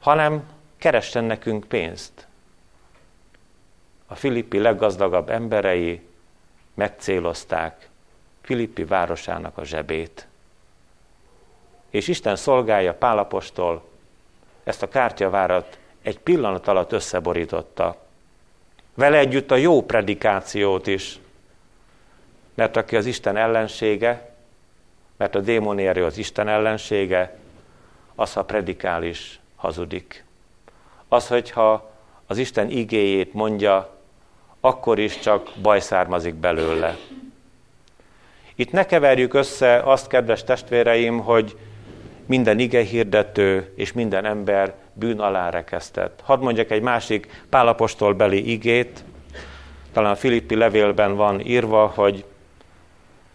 [0.00, 0.42] hanem
[0.78, 2.26] keressen nekünk pénzt.
[4.06, 6.00] A Filippi leggazdagabb emberei
[6.74, 7.88] megcélozták
[8.40, 10.26] Filippi városának a zsebét.
[11.90, 13.82] És Isten szolgálja Pálapostól
[14.64, 17.96] ezt a kártyavárat egy pillanat alatt összeborította.
[18.94, 21.18] Vele együtt a jó predikációt is,
[22.54, 24.29] mert aki az Isten ellensége,
[25.20, 27.36] mert a démoni erő az Isten ellensége,
[28.14, 30.24] az, ha predikál is hazudik.
[31.08, 31.90] Az, hogyha
[32.26, 33.96] az Isten igéjét mondja,
[34.60, 36.96] akkor is csak baj származik belőle.
[38.54, 41.56] Itt ne keverjük össze azt, kedves testvéreim, hogy
[42.26, 46.20] minden ige hirdető és minden ember bűn alá rekesztett.
[46.24, 49.04] Hadd mondjak egy másik pálapostól beli igét,
[49.92, 52.24] talán a Filippi levélben van írva, hogy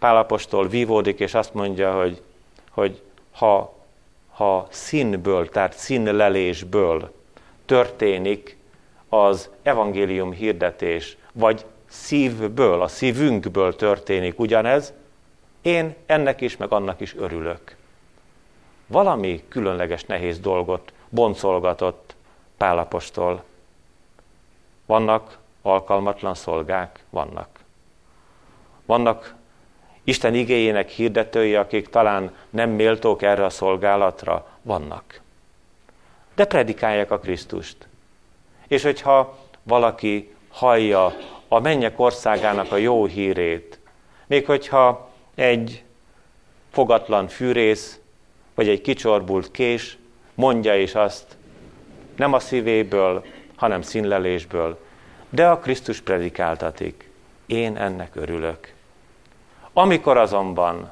[0.05, 2.21] Pálapostól vívódik, és azt mondja, hogy,
[2.69, 3.73] hogy ha,
[4.31, 7.13] ha színből, tehát színlelésből
[7.65, 8.57] történik
[9.09, 14.93] az evangélium hirdetés, vagy szívből, a szívünkből történik ugyanez,
[15.61, 17.75] én ennek is, meg annak is örülök.
[18.87, 22.15] Valami különleges nehéz dolgot boncolgatott
[22.57, 23.43] Pálapostól.
[24.85, 27.03] Vannak alkalmatlan szolgák?
[27.09, 27.59] Vannak.
[28.85, 29.35] Vannak
[30.07, 34.47] Isten igéjének hirdetői, akik talán nem méltók erre a szolgálatra?
[34.61, 35.21] Vannak.
[36.35, 37.87] De predikálják a Krisztust.
[38.67, 41.13] És hogyha valaki hallja
[41.47, 43.79] a mennyek országának a jó hírét,
[44.27, 45.83] még hogyha egy
[46.71, 47.99] fogatlan fűrész,
[48.55, 49.97] vagy egy kicsorbult kés
[50.33, 51.37] mondja is azt,
[52.15, 54.79] nem a szívéből, hanem színlelésből,
[55.29, 57.09] de a Krisztus predikáltatik.
[57.45, 58.74] Én ennek örülök.
[59.77, 60.91] Amikor azonban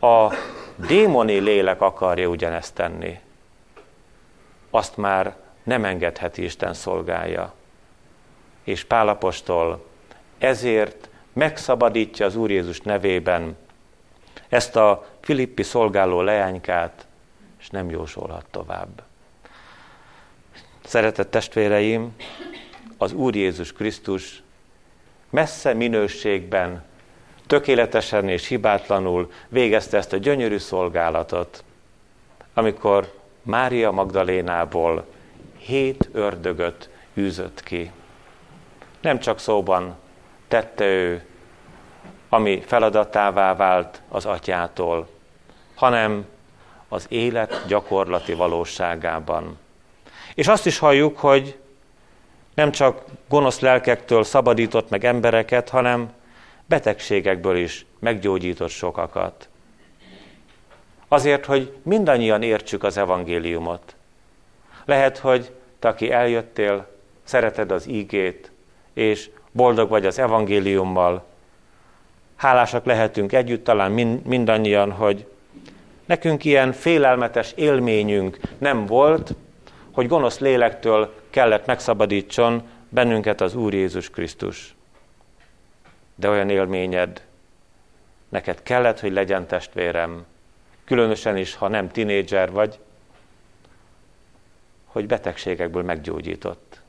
[0.00, 0.34] a
[0.76, 3.18] démoni lélek akarja ugyanezt tenni,
[4.70, 7.52] azt már nem engedheti Isten szolgálja.
[8.64, 9.86] És Pálapostól
[10.38, 13.56] ezért megszabadítja az Úr Jézus nevében
[14.48, 17.06] ezt a Filippi szolgáló leánykát,
[17.58, 19.02] és nem jósolhat tovább.
[20.84, 22.16] Szeretett testvéreim,
[22.96, 24.42] az Úr Jézus Krisztus
[25.30, 26.84] messze minőségben,
[27.46, 31.64] tökéletesen és hibátlanul végezte ezt a gyönyörű szolgálatot,
[32.54, 35.04] amikor Mária Magdalénából
[35.58, 37.90] hét ördögöt űzött ki.
[39.00, 39.96] Nem csak szóban
[40.48, 41.24] tette ő,
[42.28, 45.08] ami feladatává vált az atyától,
[45.74, 46.26] hanem
[46.88, 49.58] az élet gyakorlati valóságában.
[50.34, 51.58] És azt is halljuk, hogy
[52.54, 56.12] nem csak gonosz lelkektől szabadított meg embereket, hanem
[56.66, 59.48] betegségekből is meggyógyított sokakat.
[61.08, 63.96] Azért, hogy mindannyian értsük az evangéliumot.
[64.84, 66.86] Lehet, hogy te, aki eljöttél,
[67.24, 68.50] szereted az ígét,
[68.92, 71.24] és boldog vagy az evangéliummal,
[72.36, 73.90] hálásak lehetünk együtt talán
[74.24, 75.26] mindannyian, hogy
[76.06, 79.34] nekünk ilyen félelmetes élményünk nem volt,
[79.92, 84.74] hogy gonosz lélektől kellett megszabadítson bennünket az Úr Jézus Krisztus.
[86.16, 87.24] De olyan élményed
[88.28, 90.26] neked kellett, hogy legyen testvérem,
[90.84, 92.78] különösen is, ha nem tinédzser vagy,
[94.86, 96.80] hogy betegségekből meggyógyított.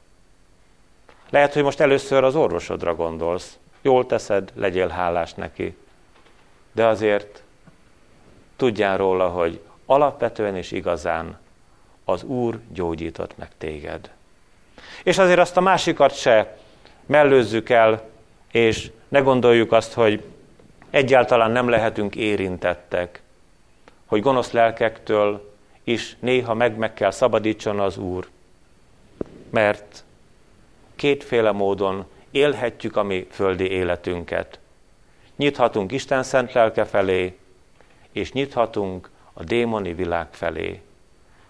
[1.29, 3.57] Lehet, hogy most először az orvosodra gondolsz.
[3.81, 5.77] Jól teszed, legyél hálás neki.
[6.71, 7.43] De azért
[8.55, 11.39] tudjál róla, hogy alapvetően és igazán
[12.05, 14.11] az Úr gyógyított meg téged.
[15.03, 16.57] És azért azt a másikat se
[17.05, 18.09] mellőzzük el,
[18.51, 20.23] és ne gondoljuk azt, hogy
[20.89, 23.21] egyáltalán nem lehetünk érintettek,
[24.05, 28.27] hogy gonosz lelkektől is néha meg, meg kell szabadítson az Úr.
[29.49, 30.03] Mert
[30.95, 34.59] kétféle módon élhetjük a mi földi életünket.
[35.35, 37.37] Nyithatunk Isten szent lelke felé,
[38.11, 40.81] és nyithatunk a démoni világ felé.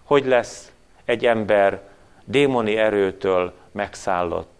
[0.02, 0.72] Hogy lesz
[1.04, 1.80] egy ember
[2.24, 4.57] démoni erőtől megszállott?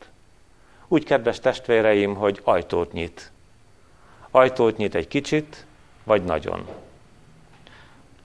[0.88, 3.32] Úgy, kedves testvéreim, hogy ajtót nyit.
[4.30, 5.66] Ajtót nyit egy kicsit,
[6.04, 6.66] vagy nagyon.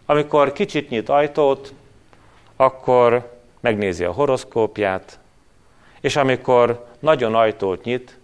[0.06, 1.74] Amikor kicsit nyit ajtót,
[2.56, 5.20] akkor megnézi a horoszkópját,
[6.02, 8.20] és amikor nagyon ajtót nyit,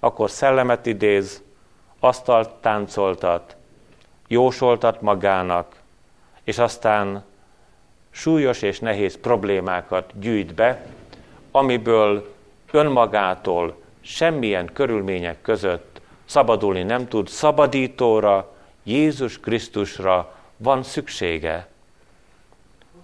[0.00, 1.42] akkor szellemet idéz,
[2.00, 3.56] asztalt táncoltat,
[4.28, 5.76] jósoltat magának,
[6.44, 7.24] és aztán
[8.10, 10.86] súlyos és nehéz problémákat gyűjt be,
[11.50, 12.36] amiből
[12.70, 21.68] önmagától semmilyen körülmények között szabadulni nem tud, szabadítóra, Jézus Krisztusra van szüksége.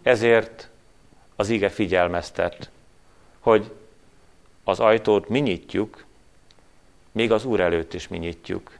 [0.02, 0.68] Ezért
[1.36, 2.70] az ige figyelmeztet,
[3.40, 3.72] hogy
[4.64, 6.04] az ajtót mi nyitjuk,
[7.12, 8.78] még az Úr előtt is mi nyitjuk.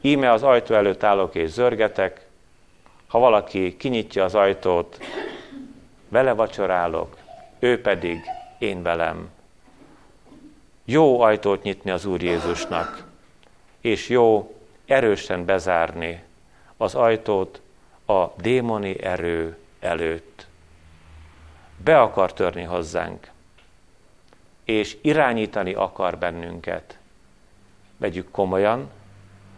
[0.00, 2.26] Íme az ajtó előtt állok és zörgetek,
[3.06, 4.98] ha valaki kinyitja az ajtót,
[6.08, 7.16] vele vacsorálok,
[7.58, 8.20] ő pedig
[8.58, 9.30] én velem.
[10.90, 13.04] Jó ajtót nyitni az Úr Jézusnak,
[13.80, 14.54] és jó
[14.86, 16.22] erősen bezárni
[16.76, 17.60] az ajtót
[18.06, 20.46] a démoni erő előtt.
[21.76, 23.30] be akar törni hozzánk,
[24.64, 26.98] és irányítani akar bennünket.
[27.96, 28.90] Vegyük komolyan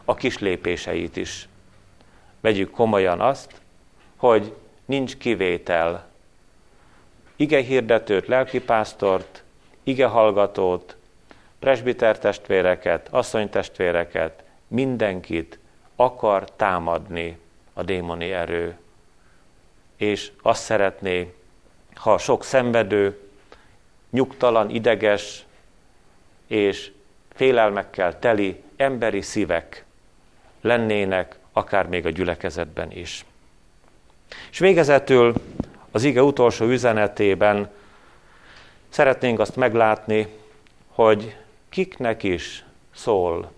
[0.05, 1.49] a kis lépéseit is.
[2.41, 3.61] Vegyük komolyan azt,
[4.17, 6.07] hogy nincs kivétel.
[7.37, 9.43] Ige hirdetőt, lelkipásztort,
[9.83, 10.97] ige hallgatót,
[11.63, 15.59] presbiter testvéreket, asszonytestvéreket, mindenkit
[15.97, 17.39] akar támadni
[17.73, 18.77] a démoni erő.
[19.97, 21.35] És azt szeretné,
[21.95, 23.21] ha sok szenvedő,
[24.11, 25.45] nyugtalan, ideges
[26.47, 26.93] és
[27.35, 29.85] félelmekkel teli emberi szívek
[30.61, 33.25] lennének, akár még a gyülekezetben is.
[34.51, 35.35] És végezetül
[35.91, 37.71] az ige utolsó üzenetében
[38.89, 40.27] szeretnénk azt meglátni,
[40.89, 41.37] hogy
[41.73, 43.53] kiknek is szól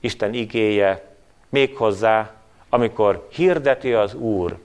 [0.00, 1.16] Isten igéje,
[1.48, 2.34] méghozzá,
[2.68, 4.58] amikor hirdeti az Úr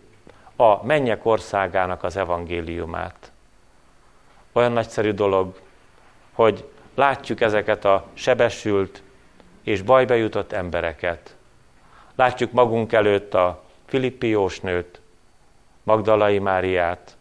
[0.56, 3.32] a mennyek országának az evangéliumát.
[4.52, 5.60] Olyan nagyszerű dolog,
[6.34, 9.04] hogy látjuk ezeket a sebesült
[9.64, 11.36] és bajba jutott embereket.
[12.16, 15.02] Látjuk magunk előtt a Filippi jósnőt,
[15.84, 17.18] Magdalai Máriát,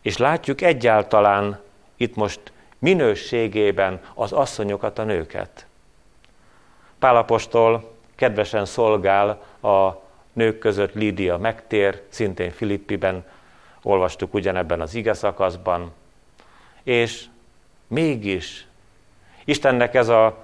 [0.00, 1.60] és látjuk egyáltalán
[1.96, 2.52] itt most
[2.84, 5.66] minőségében az asszonyokat, a nőket.
[6.98, 9.28] Pálapostól kedvesen szolgál
[9.62, 13.24] a nők között Lídia megtér, szintén Filippiben,
[13.82, 15.92] olvastuk ugyanebben az ige szakaszban,
[16.82, 17.24] és
[17.86, 18.66] mégis
[19.44, 20.36] Istennek ez a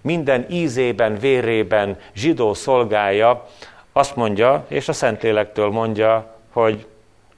[0.00, 3.48] minden ízében, vérében zsidó szolgája
[3.92, 6.86] azt mondja, és a Szentlélektől mondja, hogy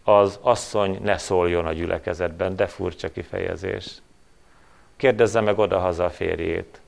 [0.08, 4.02] az asszony ne szóljon a gyülekezetben, de furcsa kifejezés.
[4.96, 6.80] Kérdezze meg oda-haza a férjét.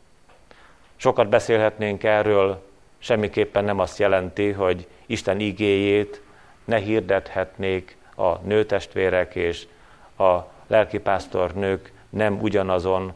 [0.96, 2.62] Sokat beszélhetnénk erről,
[2.98, 6.22] semmiképpen nem azt jelenti, hogy Isten igéjét
[6.64, 9.66] ne hirdethetnék a nőtestvérek és
[10.18, 13.12] a lelkipásztor nők nem ugyanazon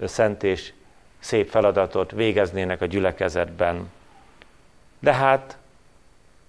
[0.00, 0.72] szent és
[1.18, 3.90] szép feladatot végeznének a gyülekezetben.
[4.98, 5.58] De hát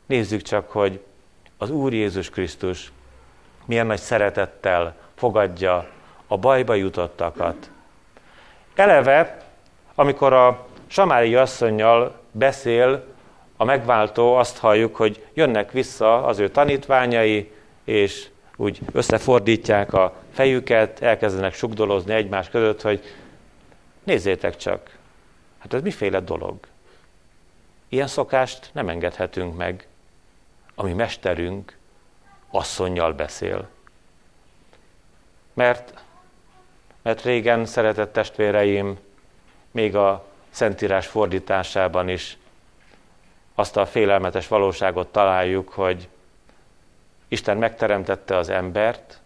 [0.06, 1.04] nézzük csak, hogy
[1.63, 2.91] az Úr Jézus Krisztus
[3.65, 5.88] milyen nagy szeretettel fogadja
[6.28, 7.69] a bajba jutottakat.
[8.76, 9.43] Eleve,
[9.95, 13.06] amikor a Samári asszonynal beszél
[13.58, 17.52] a megváltó, azt halljuk, hogy jönnek vissza az ő tanítványai,
[17.84, 23.02] és úgy összefordítják a fejüket, elkezdenek sugdolozni egymás között, hogy
[24.04, 24.97] nézzétek csak,
[25.60, 26.56] hát ez miféle dolog?
[27.89, 29.88] Ilyen szokást nem engedhetünk meg.
[30.75, 31.77] Ami mesterünk
[32.51, 33.67] asszonynal beszél.
[35.53, 36.03] Mert,
[37.01, 38.99] mert régen, szeretett testvéreim,
[39.71, 42.38] még a Szentírás fordításában is
[43.55, 46.07] azt a félelmetes valóságot találjuk, hogy
[47.27, 49.21] Isten megteremtette az embert,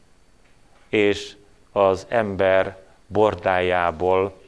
[0.89, 1.35] és
[1.71, 4.41] az ember bordájából,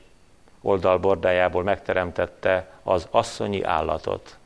[0.61, 4.38] oldalbordájából megteremtette az asszonyi állatot.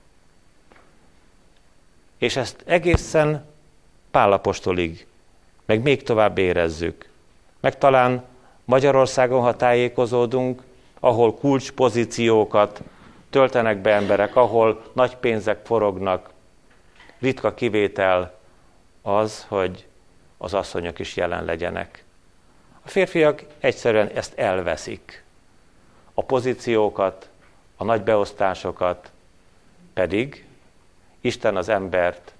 [2.23, 3.45] És ezt egészen
[4.11, 5.07] Pálapostolig,
[5.65, 7.09] meg még tovább érezzük.
[7.59, 8.23] Meg talán
[8.65, 10.61] Magyarországon, ha tájékozódunk,
[10.99, 12.81] ahol kulcspozíciókat
[13.29, 16.29] töltenek be emberek, ahol nagy pénzek forognak,
[17.19, 18.37] ritka kivétel
[19.01, 19.85] az, hogy
[20.37, 22.03] az asszonyok is jelen legyenek.
[22.81, 25.23] A férfiak egyszerűen ezt elveszik.
[26.13, 27.29] A pozíciókat,
[27.75, 29.11] a nagy beosztásokat
[29.93, 30.45] pedig
[31.23, 32.33] Isten az embert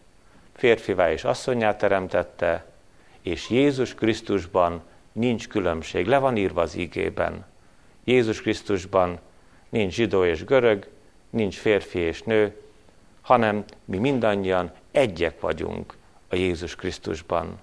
[0.54, 2.66] férfivá és asszonyá teremtette,
[3.22, 6.08] és Jézus Krisztusban nincs különbség.
[6.08, 7.46] Le van írva az ígében.
[8.04, 9.20] Jézus Krisztusban
[9.70, 10.88] nincs zsidó és görög,
[11.30, 12.62] nincs férfi és nő,
[13.22, 15.96] hanem mi mindannyian egyek vagyunk
[16.28, 17.60] a Jézus Krisztusban.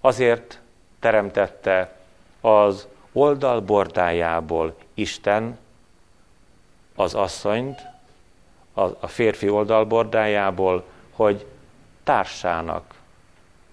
[0.00, 0.60] Azért
[1.00, 1.98] teremtette
[2.40, 5.58] az oldal bordájából Isten
[6.94, 7.80] az asszonyt,
[8.82, 11.46] a férfi oldalbordájából, hogy
[12.04, 12.94] társának,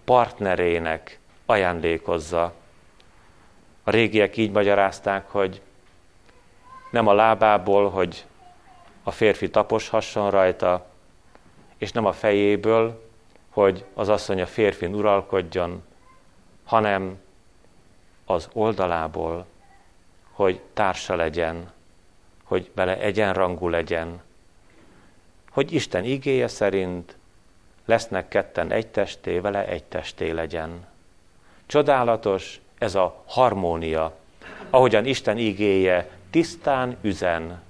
[0.04, 2.54] partnerének ajándékozza.
[3.84, 5.62] A régiek így magyarázták, hogy
[6.92, 8.26] nem a lábából, hogy
[9.04, 10.86] a férfi taposhasson rajta,
[11.78, 13.04] és nem a fejéből,
[13.50, 15.84] hogy az asszony a férfin uralkodjon,
[16.66, 17.22] hanem
[18.26, 19.46] az oldalából,
[20.32, 21.72] hogy társa legyen,
[22.44, 24.22] hogy bele egyenrangú legyen,
[25.54, 27.18] hogy Isten igéje szerint
[27.86, 30.86] lesznek ketten egy testé, vele egy testé legyen.
[31.66, 34.18] Csodálatos ez a harmónia,
[34.70, 37.62] ahogyan Isten igéje tisztán üzen,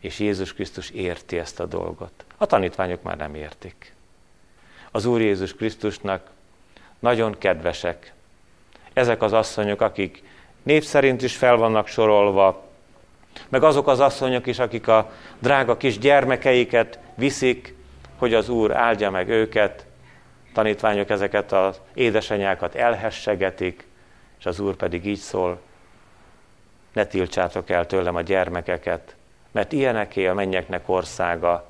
[0.00, 2.24] és Jézus Krisztus érti ezt a dolgot.
[2.36, 3.94] A tanítványok már nem értik.
[4.90, 6.30] Az Úr Jézus Krisztusnak
[6.98, 8.12] nagyon kedvesek.
[8.92, 10.22] Ezek az asszonyok, akik
[10.62, 12.67] név szerint is fel vannak sorolva,
[13.48, 17.74] meg azok az asszonyok is, akik a drága kis gyermekeiket viszik,
[18.18, 19.86] hogy az Úr áldja meg őket,
[20.52, 23.86] tanítványok ezeket az édesanyákat elhessegetik,
[24.38, 25.60] és az Úr pedig így szól,
[26.92, 29.16] ne tiltsátok el tőlem a gyermekeket,
[29.50, 31.68] mert ilyeneké a mennyeknek országa,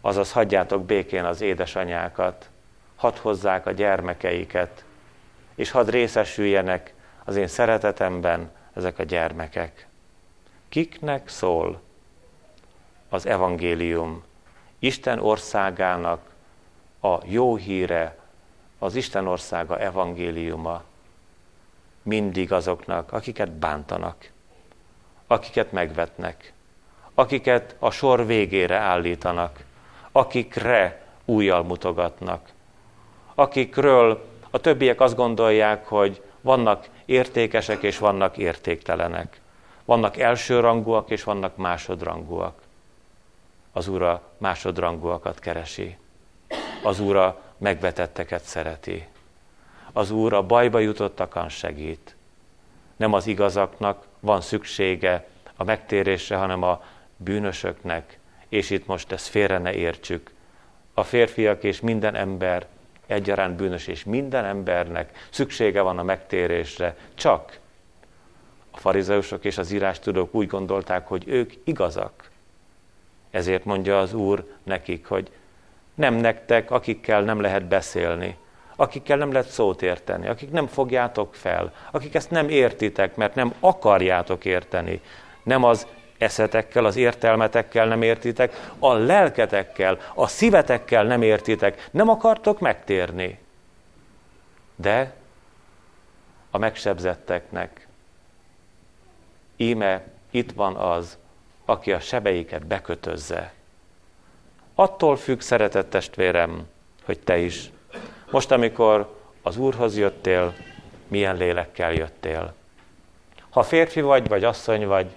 [0.00, 2.50] azaz hagyjátok békén az édesanyákat,
[2.96, 4.84] hadd hozzák a gyermekeiket,
[5.54, 9.86] és hadd részesüljenek az én szeretetemben ezek a gyermekek.
[10.74, 11.80] Kiknek szól
[13.08, 14.22] az evangélium?
[14.78, 16.20] Isten országának
[17.00, 18.18] a jó híre,
[18.78, 20.82] az Isten országa evangéliuma
[22.02, 24.30] mindig azoknak, akiket bántanak,
[25.26, 26.52] akiket megvetnek,
[27.14, 29.64] akiket a sor végére állítanak,
[30.12, 32.48] akikre újjal mutogatnak,
[33.34, 39.42] akikről a többiek azt gondolják, hogy vannak értékesek és vannak értéktelenek.
[39.84, 42.62] Vannak elsőrangúak és vannak másodrangúak.
[43.72, 45.96] Az Úr másodrangúakat keresi.
[46.82, 49.06] Az Úr megvetetteket szereti.
[49.92, 52.16] Az Úr a bajba jutottakon segít.
[52.96, 55.26] Nem az igazaknak van szüksége
[55.56, 56.82] a megtérésre, hanem a
[57.16, 58.18] bűnösöknek,
[58.48, 60.30] és itt most ezt félre ne értsük.
[60.94, 62.66] A férfiak és minden ember
[63.06, 67.58] egyaránt bűnös, és minden embernek szüksége van a megtérésre, csak
[68.74, 72.30] a farizeusok és az írástudók úgy gondolták, hogy ők igazak.
[73.30, 75.30] Ezért mondja az Úr nekik, hogy
[75.94, 78.36] nem nektek, akikkel nem lehet beszélni,
[78.76, 83.54] akikkel nem lehet szót érteni, akik nem fogjátok fel, akik ezt nem értitek, mert nem
[83.60, 85.00] akarjátok érteni.
[85.42, 85.86] Nem az
[86.18, 93.38] eszetekkel, az értelmetekkel nem értitek, a lelketekkel, a szívetekkel nem értitek, nem akartok megtérni.
[94.76, 95.14] De
[96.50, 97.83] a megsebzetteknek,
[99.56, 101.18] íme itt van az,
[101.64, 103.52] aki a sebeiket bekötözze.
[104.74, 106.68] Attól függ, szeretett testvérem,
[107.04, 107.70] hogy te is.
[108.30, 110.54] Most, amikor az Úrhoz jöttél,
[111.08, 112.54] milyen lélekkel jöttél.
[113.50, 115.10] Ha férfi vagy, vagy asszony vagy,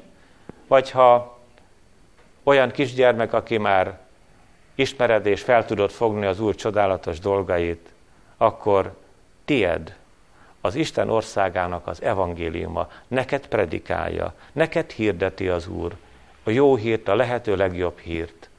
[0.68, 1.40] vagy ha
[2.44, 4.00] olyan kisgyermek, aki már
[4.76, 7.90] ismered és fel tudod fogni az Úr csodálatos dolgait,
[8.38, 8.98] akkor
[9.46, 9.96] tied
[10.68, 15.96] az Isten országának az evangéliuma, neked predikálja, neked hirdeti az Úr,
[16.44, 18.50] a jó hírt, a lehető legjobb hírt.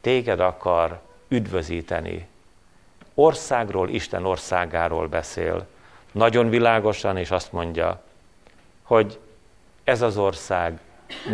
[0.00, 2.26] Téged akar üdvözíteni.
[3.14, 5.66] Országról, Isten országáról beszél.
[6.12, 8.02] Nagyon világosan, és azt mondja,
[8.82, 9.18] hogy
[9.84, 10.78] ez az ország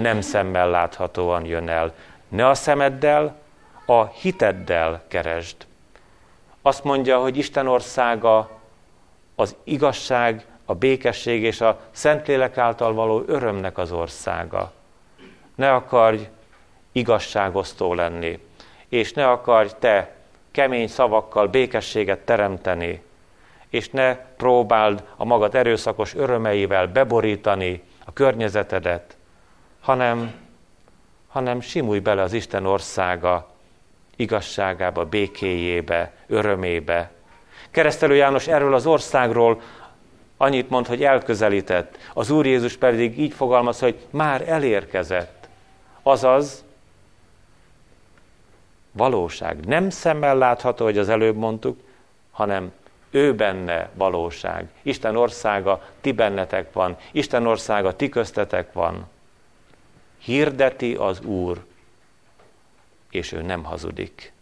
[0.01, 1.95] nem szemmel láthatóan jön el.
[2.29, 3.37] Ne a szemeddel,
[3.87, 5.57] a hiteddel keresd.
[6.63, 8.58] Azt mondja, hogy Isten országa
[9.41, 14.73] az igazság, a békesség és a Szentlélek által való örömnek az országa.
[15.55, 16.29] Ne akarj
[16.93, 18.39] igazságosztó lenni,
[18.89, 20.15] és ne akarj te
[20.51, 23.03] kemény szavakkal békességet teremteni,
[23.69, 29.17] és ne próbáld a magad erőszakos örömeivel beborítani a környezetedet,
[29.81, 30.35] hanem,
[31.29, 33.51] hanem simulj bele az Isten országa
[34.17, 37.11] igazságába, békéjébe, örömébe.
[37.71, 39.61] Keresztelő János erről az országról
[40.37, 41.99] annyit mond, hogy elközelített.
[42.15, 45.49] Az Úr Jézus pedig így fogalmaz, hogy már elérkezett.
[46.03, 46.65] Azaz,
[48.93, 49.67] valóság.
[49.67, 51.81] Nem szemmel látható, hogy az előbb mondtuk,
[52.31, 52.73] hanem
[53.11, 54.69] ő benne valóság.
[54.83, 59.09] Isten országa ti bennetek van, Isten országa ti köztetek van.
[60.19, 61.65] Hirdeti az Úr,
[63.11, 64.33] és ő nem hazudik.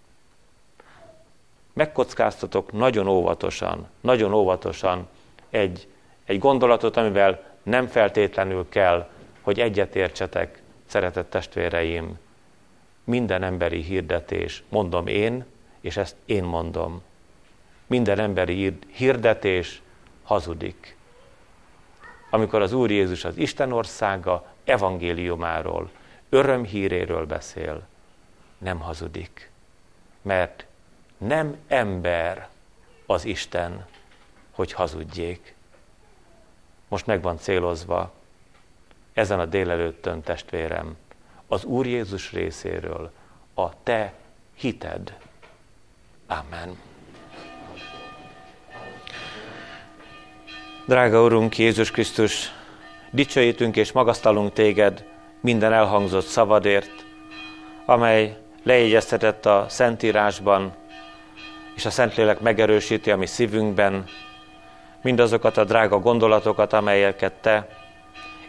[1.76, 5.08] Megkockáztatok nagyon óvatosan, nagyon óvatosan
[5.50, 5.88] egy,
[6.24, 9.08] egy gondolatot, amivel nem feltétlenül kell,
[9.40, 12.18] hogy egyetértsetek, szeretett testvéreim.
[13.04, 15.44] Minden emberi hirdetés, mondom én,
[15.80, 17.02] és ezt én mondom,
[17.86, 19.82] minden emberi hirdetés
[20.22, 20.96] hazudik.
[22.30, 25.90] Amikor az Úr Jézus az Isten országa evangéliumáról,
[26.28, 27.86] örömhíréről beszél,
[28.58, 29.50] nem hazudik.
[30.22, 30.66] Mert
[31.18, 32.48] nem ember
[33.06, 33.86] az Isten,
[34.50, 35.54] hogy hazudjék.
[36.88, 38.12] Most meg van célozva
[39.12, 40.96] ezen a délelőttön, testvérem,
[41.46, 43.10] az Úr Jézus részéről
[43.54, 44.12] a te
[44.54, 45.16] hited.
[46.26, 46.78] Amen.
[50.86, 52.52] Drága Urunk Jézus Krisztus,
[53.10, 55.04] dicsőítünk és magasztalunk téged
[55.40, 57.04] minden elhangzott szavadért,
[57.84, 60.74] amely leégyeztetett a Szentírásban,
[61.76, 64.04] és a Szentlélek megerősíti a mi szívünkben
[65.02, 67.68] mindazokat a drága gondolatokat, amelyeket te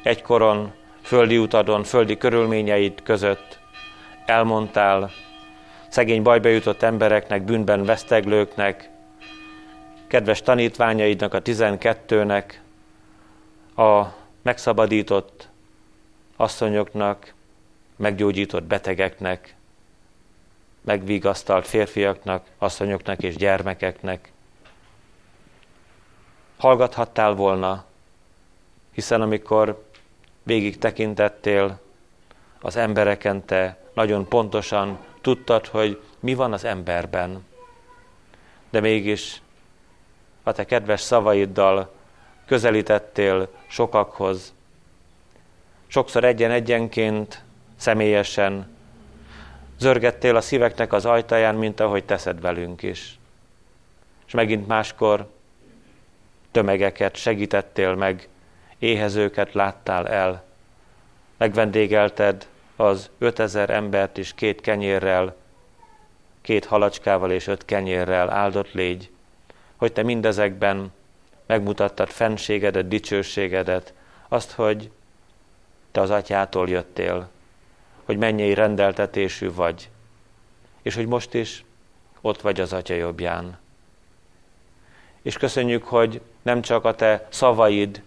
[0.04, 3.60] egykoron, földi utadon, földi körülményeid között
[4.26, 5.12] elmondtál
[5.88, 8.90] szegény bajba jutott embereknek, bűnben veszteglőknek,
[10.08, 12.62] kedves tanítványaidnak, a tizenkettőnek,
[13.76, 14.04] a
[14.42, 15.50] megszabadított
[16.36, 17.34] asszonyoknak,
[17.96, 19.57] meggyógyított betegeknek,
[20.88, 24.32] megvigasztalt férfiaknak, asszonyoknak és gyermekeknek.
[26.58, 27.86] Hallgathattál volna,
[28.92, 29.84] hiszen amikor
[30.44, 31.80] végig tekintettél
[32.62, 37.46] az embereken, te nagyon pontosan tudtad, hogy mi van az emberben.
[38.70, 39.42] De mégis
[40.44, 41.92] a te kedves szavaiddal
[42.46, 44.54] közelítettél sokakhoz.
[45.88, 47.44] Sokszor egyen-egyenként,
[47.76, 48.77] személyesen
[49.80, 53.20] zörgettél a szíveknek az ajtaján, mint ahogy teszed velünk is.
[54.28, 55.30] És megint máskor
[56.52, 58.28] tömegeket segítettél meg,
[58.80, 60.44] éhezőket láttál el,
[61.38, 65.36] megvendégelted az ötezer embert is két kenyérrel,
[66.42, 69.10] két halacskával és öt kenyérrel áldott légy,
[69.76, 70.92] hogy te mindezekben
[71.46, 73.94] megmutattad fenségedet, dicsőségedet,
[74.28, 74.92] azt, hogy
[75.92, 77.30] te az atyától jöttél,
[78.08, 79.90] hogy mennyei rendeltetésű vagy,
[80.82, 81.66] és hogy most is
[82.22, 83.58] ott vagy az atya jobbján.
[85.22, 88.02] És köszönjük, hogy nem csak a te szavaid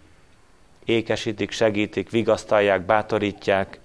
[0.84, 3.78] ékesítik, segítik, vigasztalják, bátorítják,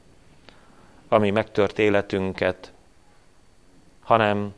[1.07, 2.72] ami megtört életünket,
[4.03, 4.53] hanem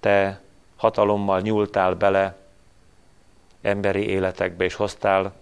[0.00, 0.40] te
[0.76, 2.36] hatalommal nyúltál bele
[3.62, 5.34] emberi életekbe, és hoztál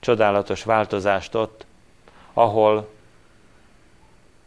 [0.00, 1.66] csodálatos változást ott,
[2.32, 2.91] ahol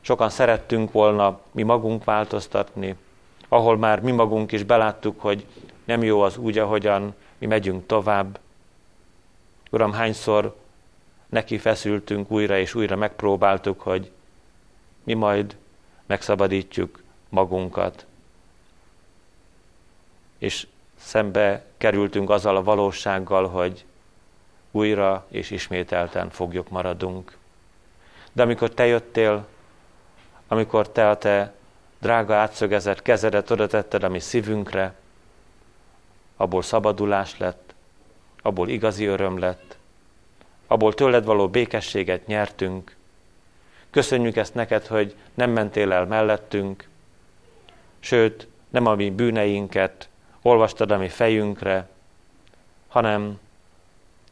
[0.06, 2.96] sokan szerettünk volna mi magunk változtatni,
[3.48, 5.46] ahol már mi magunk is beláttuk, hogy
[5.86, 8.40] nem jó az úgy, ahogyan mi megyünk tovább.
[9.72, 10.56] Uram, hányszor
[11.30, 14.12] neki feszültünk újra és újra megpróbáltuk, hogy
[15.04, 15.58] mi majd
[16.06, 18.06] megszabadítjuk magunkat.
[20.38, 23.86] És szembe kerültünk azzal a valósággal, hogy
[24.72, 27.38] újra és ismételten fogjuk maradunk.
[28.32, 29.46] De amikor te jöttél,
[30.48, 31.54] amikor te a te
[32.00, 34.94] drága átszögezett kezedet oda tetted a mi szívünkre,
[36.38, 37.74] abból szabadulás lett,
[38.42, 39.78] abból igazi öröm lett,
[40.68, 42.96] abból tőled való békességet nyertünk.
[43.90, 46.88] Köszönjük ezt neked, hogy nem mentél el mellettünk,
[48.00, 50.10] sőt, nem a mi bűneinket
[50.42, 51.88] olvastad a mi fejünkre,
[52.88, 53.40] hanem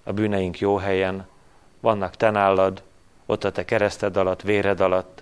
[0.04, 1.28] a bűneink jó helyen
[1.80, 2.84] vannak te nálad,
[3.26, 5.13] ott a te kereszted alatt, véred alatt.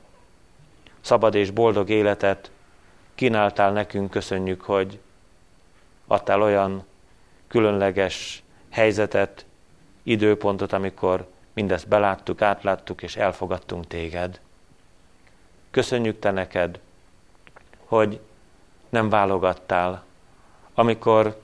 [1.01, 2.51] Szabad és boldog életet
[3.15, 4.99] kínáltál nekünk, köszönjük, hogy
[6.07, 6.85] adtál olyan
[7.47, 9.45] különleges helyzetet,
[10.03, 14.39] időpontot, amikor mindezt beláttuk, átláttuk és elfogadtunk téged.
[15.71, 16.79] Köszönjük te neked,
[17.85, 18.19] hogy
[18.89, 20.03] nem válogattál,
[20.73, 21.41] amikor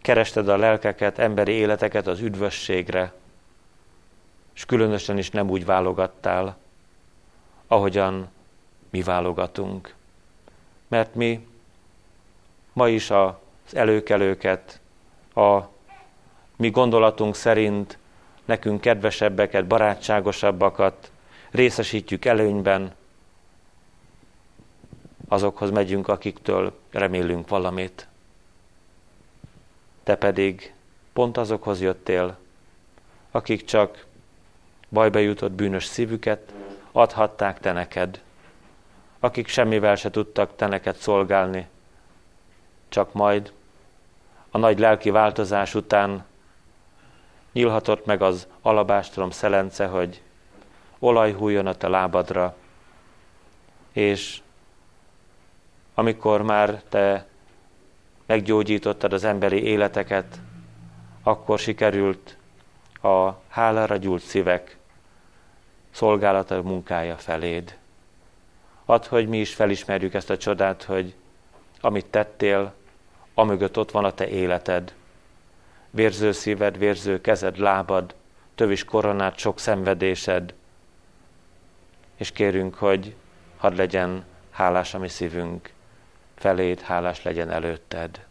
[0.00, 3.12] kerested a lelkeket, emberi életeket az üdvösségre,
[4.54, 6.56] és különösen is nem úgy válogattál,
[7.66, 8.28] ahogyan
[8.94, 9.94] mi válogatunk.
[10.88, 11.46] Mert mi
[12.72, 13.34] ma is az
[13.72, 14.80] előkelőket,
[15.34, 15.60] a
[16.56, 17.98] mi gondolatunk szerint
[18.44, 21.10] nekünk kedvesebbeket, barátságosabbakat
[21.50, 22.94] részesítjük előnyben,
[25.28, 28.06] azokhoz megyünk, akiktől remélünk valamit.
[30.02, 30.74] Te pedig
[31.12, 32.36] pont azokhoz jöttél,
[33.30, 34.04] akik csak
[34.88, 36.52] bajba jutott bűnös szívüket
[36.92, 38.22] adhatták te neked,
[39.24, 41.66] akik semmivel se tudtak te neked szolgálni,
[42.88, 43.52] csak majd
[44.50, 46.24] a nagy lelki változás után
[47.52, 50.22] nyílhatott meg az alabástrom szelence, hogy
[50.98, 52.56] olaj hújjon a te lábadra,
[53.92, 54.42] és
[55.94, 57.26] amikor már te
[58.26, 60.38] meggyógyítottad az emberi életeket,
[61.22, 62.36] akkor sikerült
[63.02, 64.76] a hálára gyúlt szívek
[65.90, 67.82] szolgálata munkája feléd.
[68.84, 71.14] Add, hogy mi is felismerjük ezt a csodát, hogy
[71.80, 72.74] amit tettél,
[73.34, 74.94] amögött ott van a te életed.
[75.90, 78.14] Vérző szíved, vérző kezed, lábad,
[78.54, 80.54] tövis koronát, sok szenvedésed.
[82.16, 83.14] És kérünk, hogy
[83.56, 85.72] hadd legyen hálás a mi szívünk,
[86.34, 88.26] feléd hálás legyen előtted.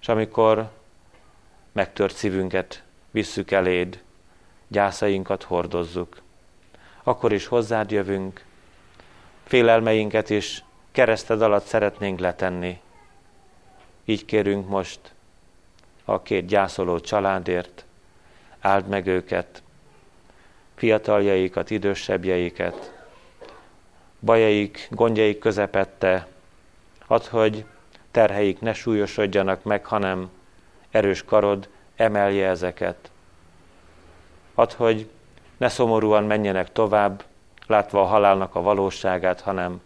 [0.00, 0.70] És amikor
[1.72, 4.02] megtört szívünket visszük eléd,
[4.68, 6.22] gyászainkat hordozzuk,
[7.02, 8.44] akkor is hozzád jövünk,
[9.44, 12.80] félelmeinket is kereszted alatt szeretnénk letenni,
[14.04, 15.00] Így kérünk most
[16.04, 17.84] a két gyászoló családért,
[18.60, 19.62] áld meg őket,
[20.74, 22.92] fiataljaikat, idősebbjeiket,
[24.20, 26.26] bajaik, gondjaik közepette,
[27.06, 27.64] add, hogy
[28.10, 30.30] terheik ne súlyosodjanak meg, hanem
[30.90, 33.10] erős karod emelje ezeket.
[34.54, 35.10] Add, hogy
[35.56, 37.24] ne szomorúan menjenek tovább,
[37.66, 39.80] látva a halálnak a valóságát, hanem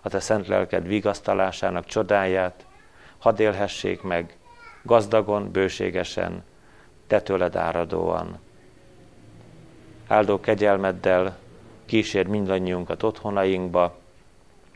[0.00, 2.66] a te szent lelked vigasztalásának csodáját,
[3.18, 4.36] hadd élhessék meg
[4.82, 6.44] gazdagon, bőségesen,
[7.06, 8.38] te tőled áradóan.
[10.06, 11.36] Áldó kegyelmeddel
[11.84, 13.98] kísérd mindannyiunkat otthonainkba,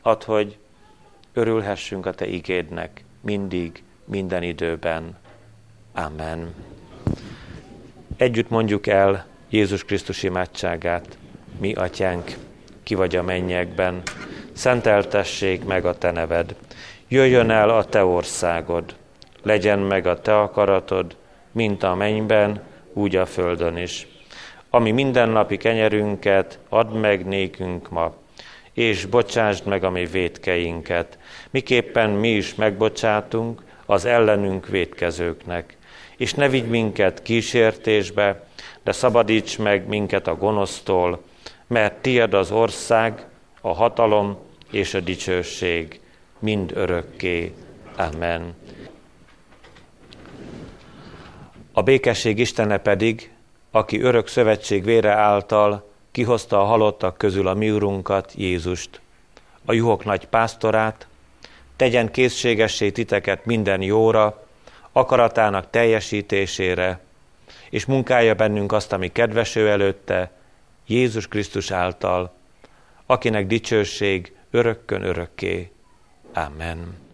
[0.01, 0.57] add, hogy
[1.33, 5.17] örülhessünk a Te igédnek mindig, minden időben.
[5.93, 6.53] Amen.
[8.17, 11.17] Együtt mondjuk el Jézus Krisztus imádságát,
[11.59, 12.37] mi atyánk,
[12.89, 14.01] ki vagy a mennyekben,
[14.53, 16.55] szenteltessék meg a te neved,
[17.07, 18.95] jöjjön el a te országod,
[19.43, 21.15] legyen meg a te akaratod,
[21.51, 22.61] mint a mennyben,
[22.93, 24.07] úgy a földön is.
[24.69, 28.13] Ami mindennapi kenyerünket add meg nékünk ma,
[28.73, 31.17] és bocsásd meg a mi védkeinket,
[31.49, 35.77] miképpen mi is megbocsátunk az ellenünk védkezőknek.
[36.17, 38.47] És ne vigy minket kísértésbe,
[38.83, 41.27] de szabadíts meg minket a gonosztól,
[41.69, 43.25] mert tied az ország,
[43.61, 44.37] a hatalom
[44.71, 45.99] és a dicsőség
[46.39, 47.53] mind örökké.
[47.97, 48.55] Amen.
[51.73, 53.31] A békesség Istene pedig,
[53.71, 59.01] aki örök szövetség vére által kihozta a halottak közül a mi urunkat, Jézust,
[59.65, 61.07] a juhok nagy pásztorát,
[61.75, 64.47] tegyen készségessé titeket minden jóra,
[64.91, 66.99] akaratának teljesítésére,
[67.69, 70.31] és munkálja bennünk azt, ami kedveső előtte,
[70.89, 72.33] Jézus Krisztus által,
[73.05, 75.71] akinek dicsőség örökkön örökké.
[76.33, 77.08] Amen.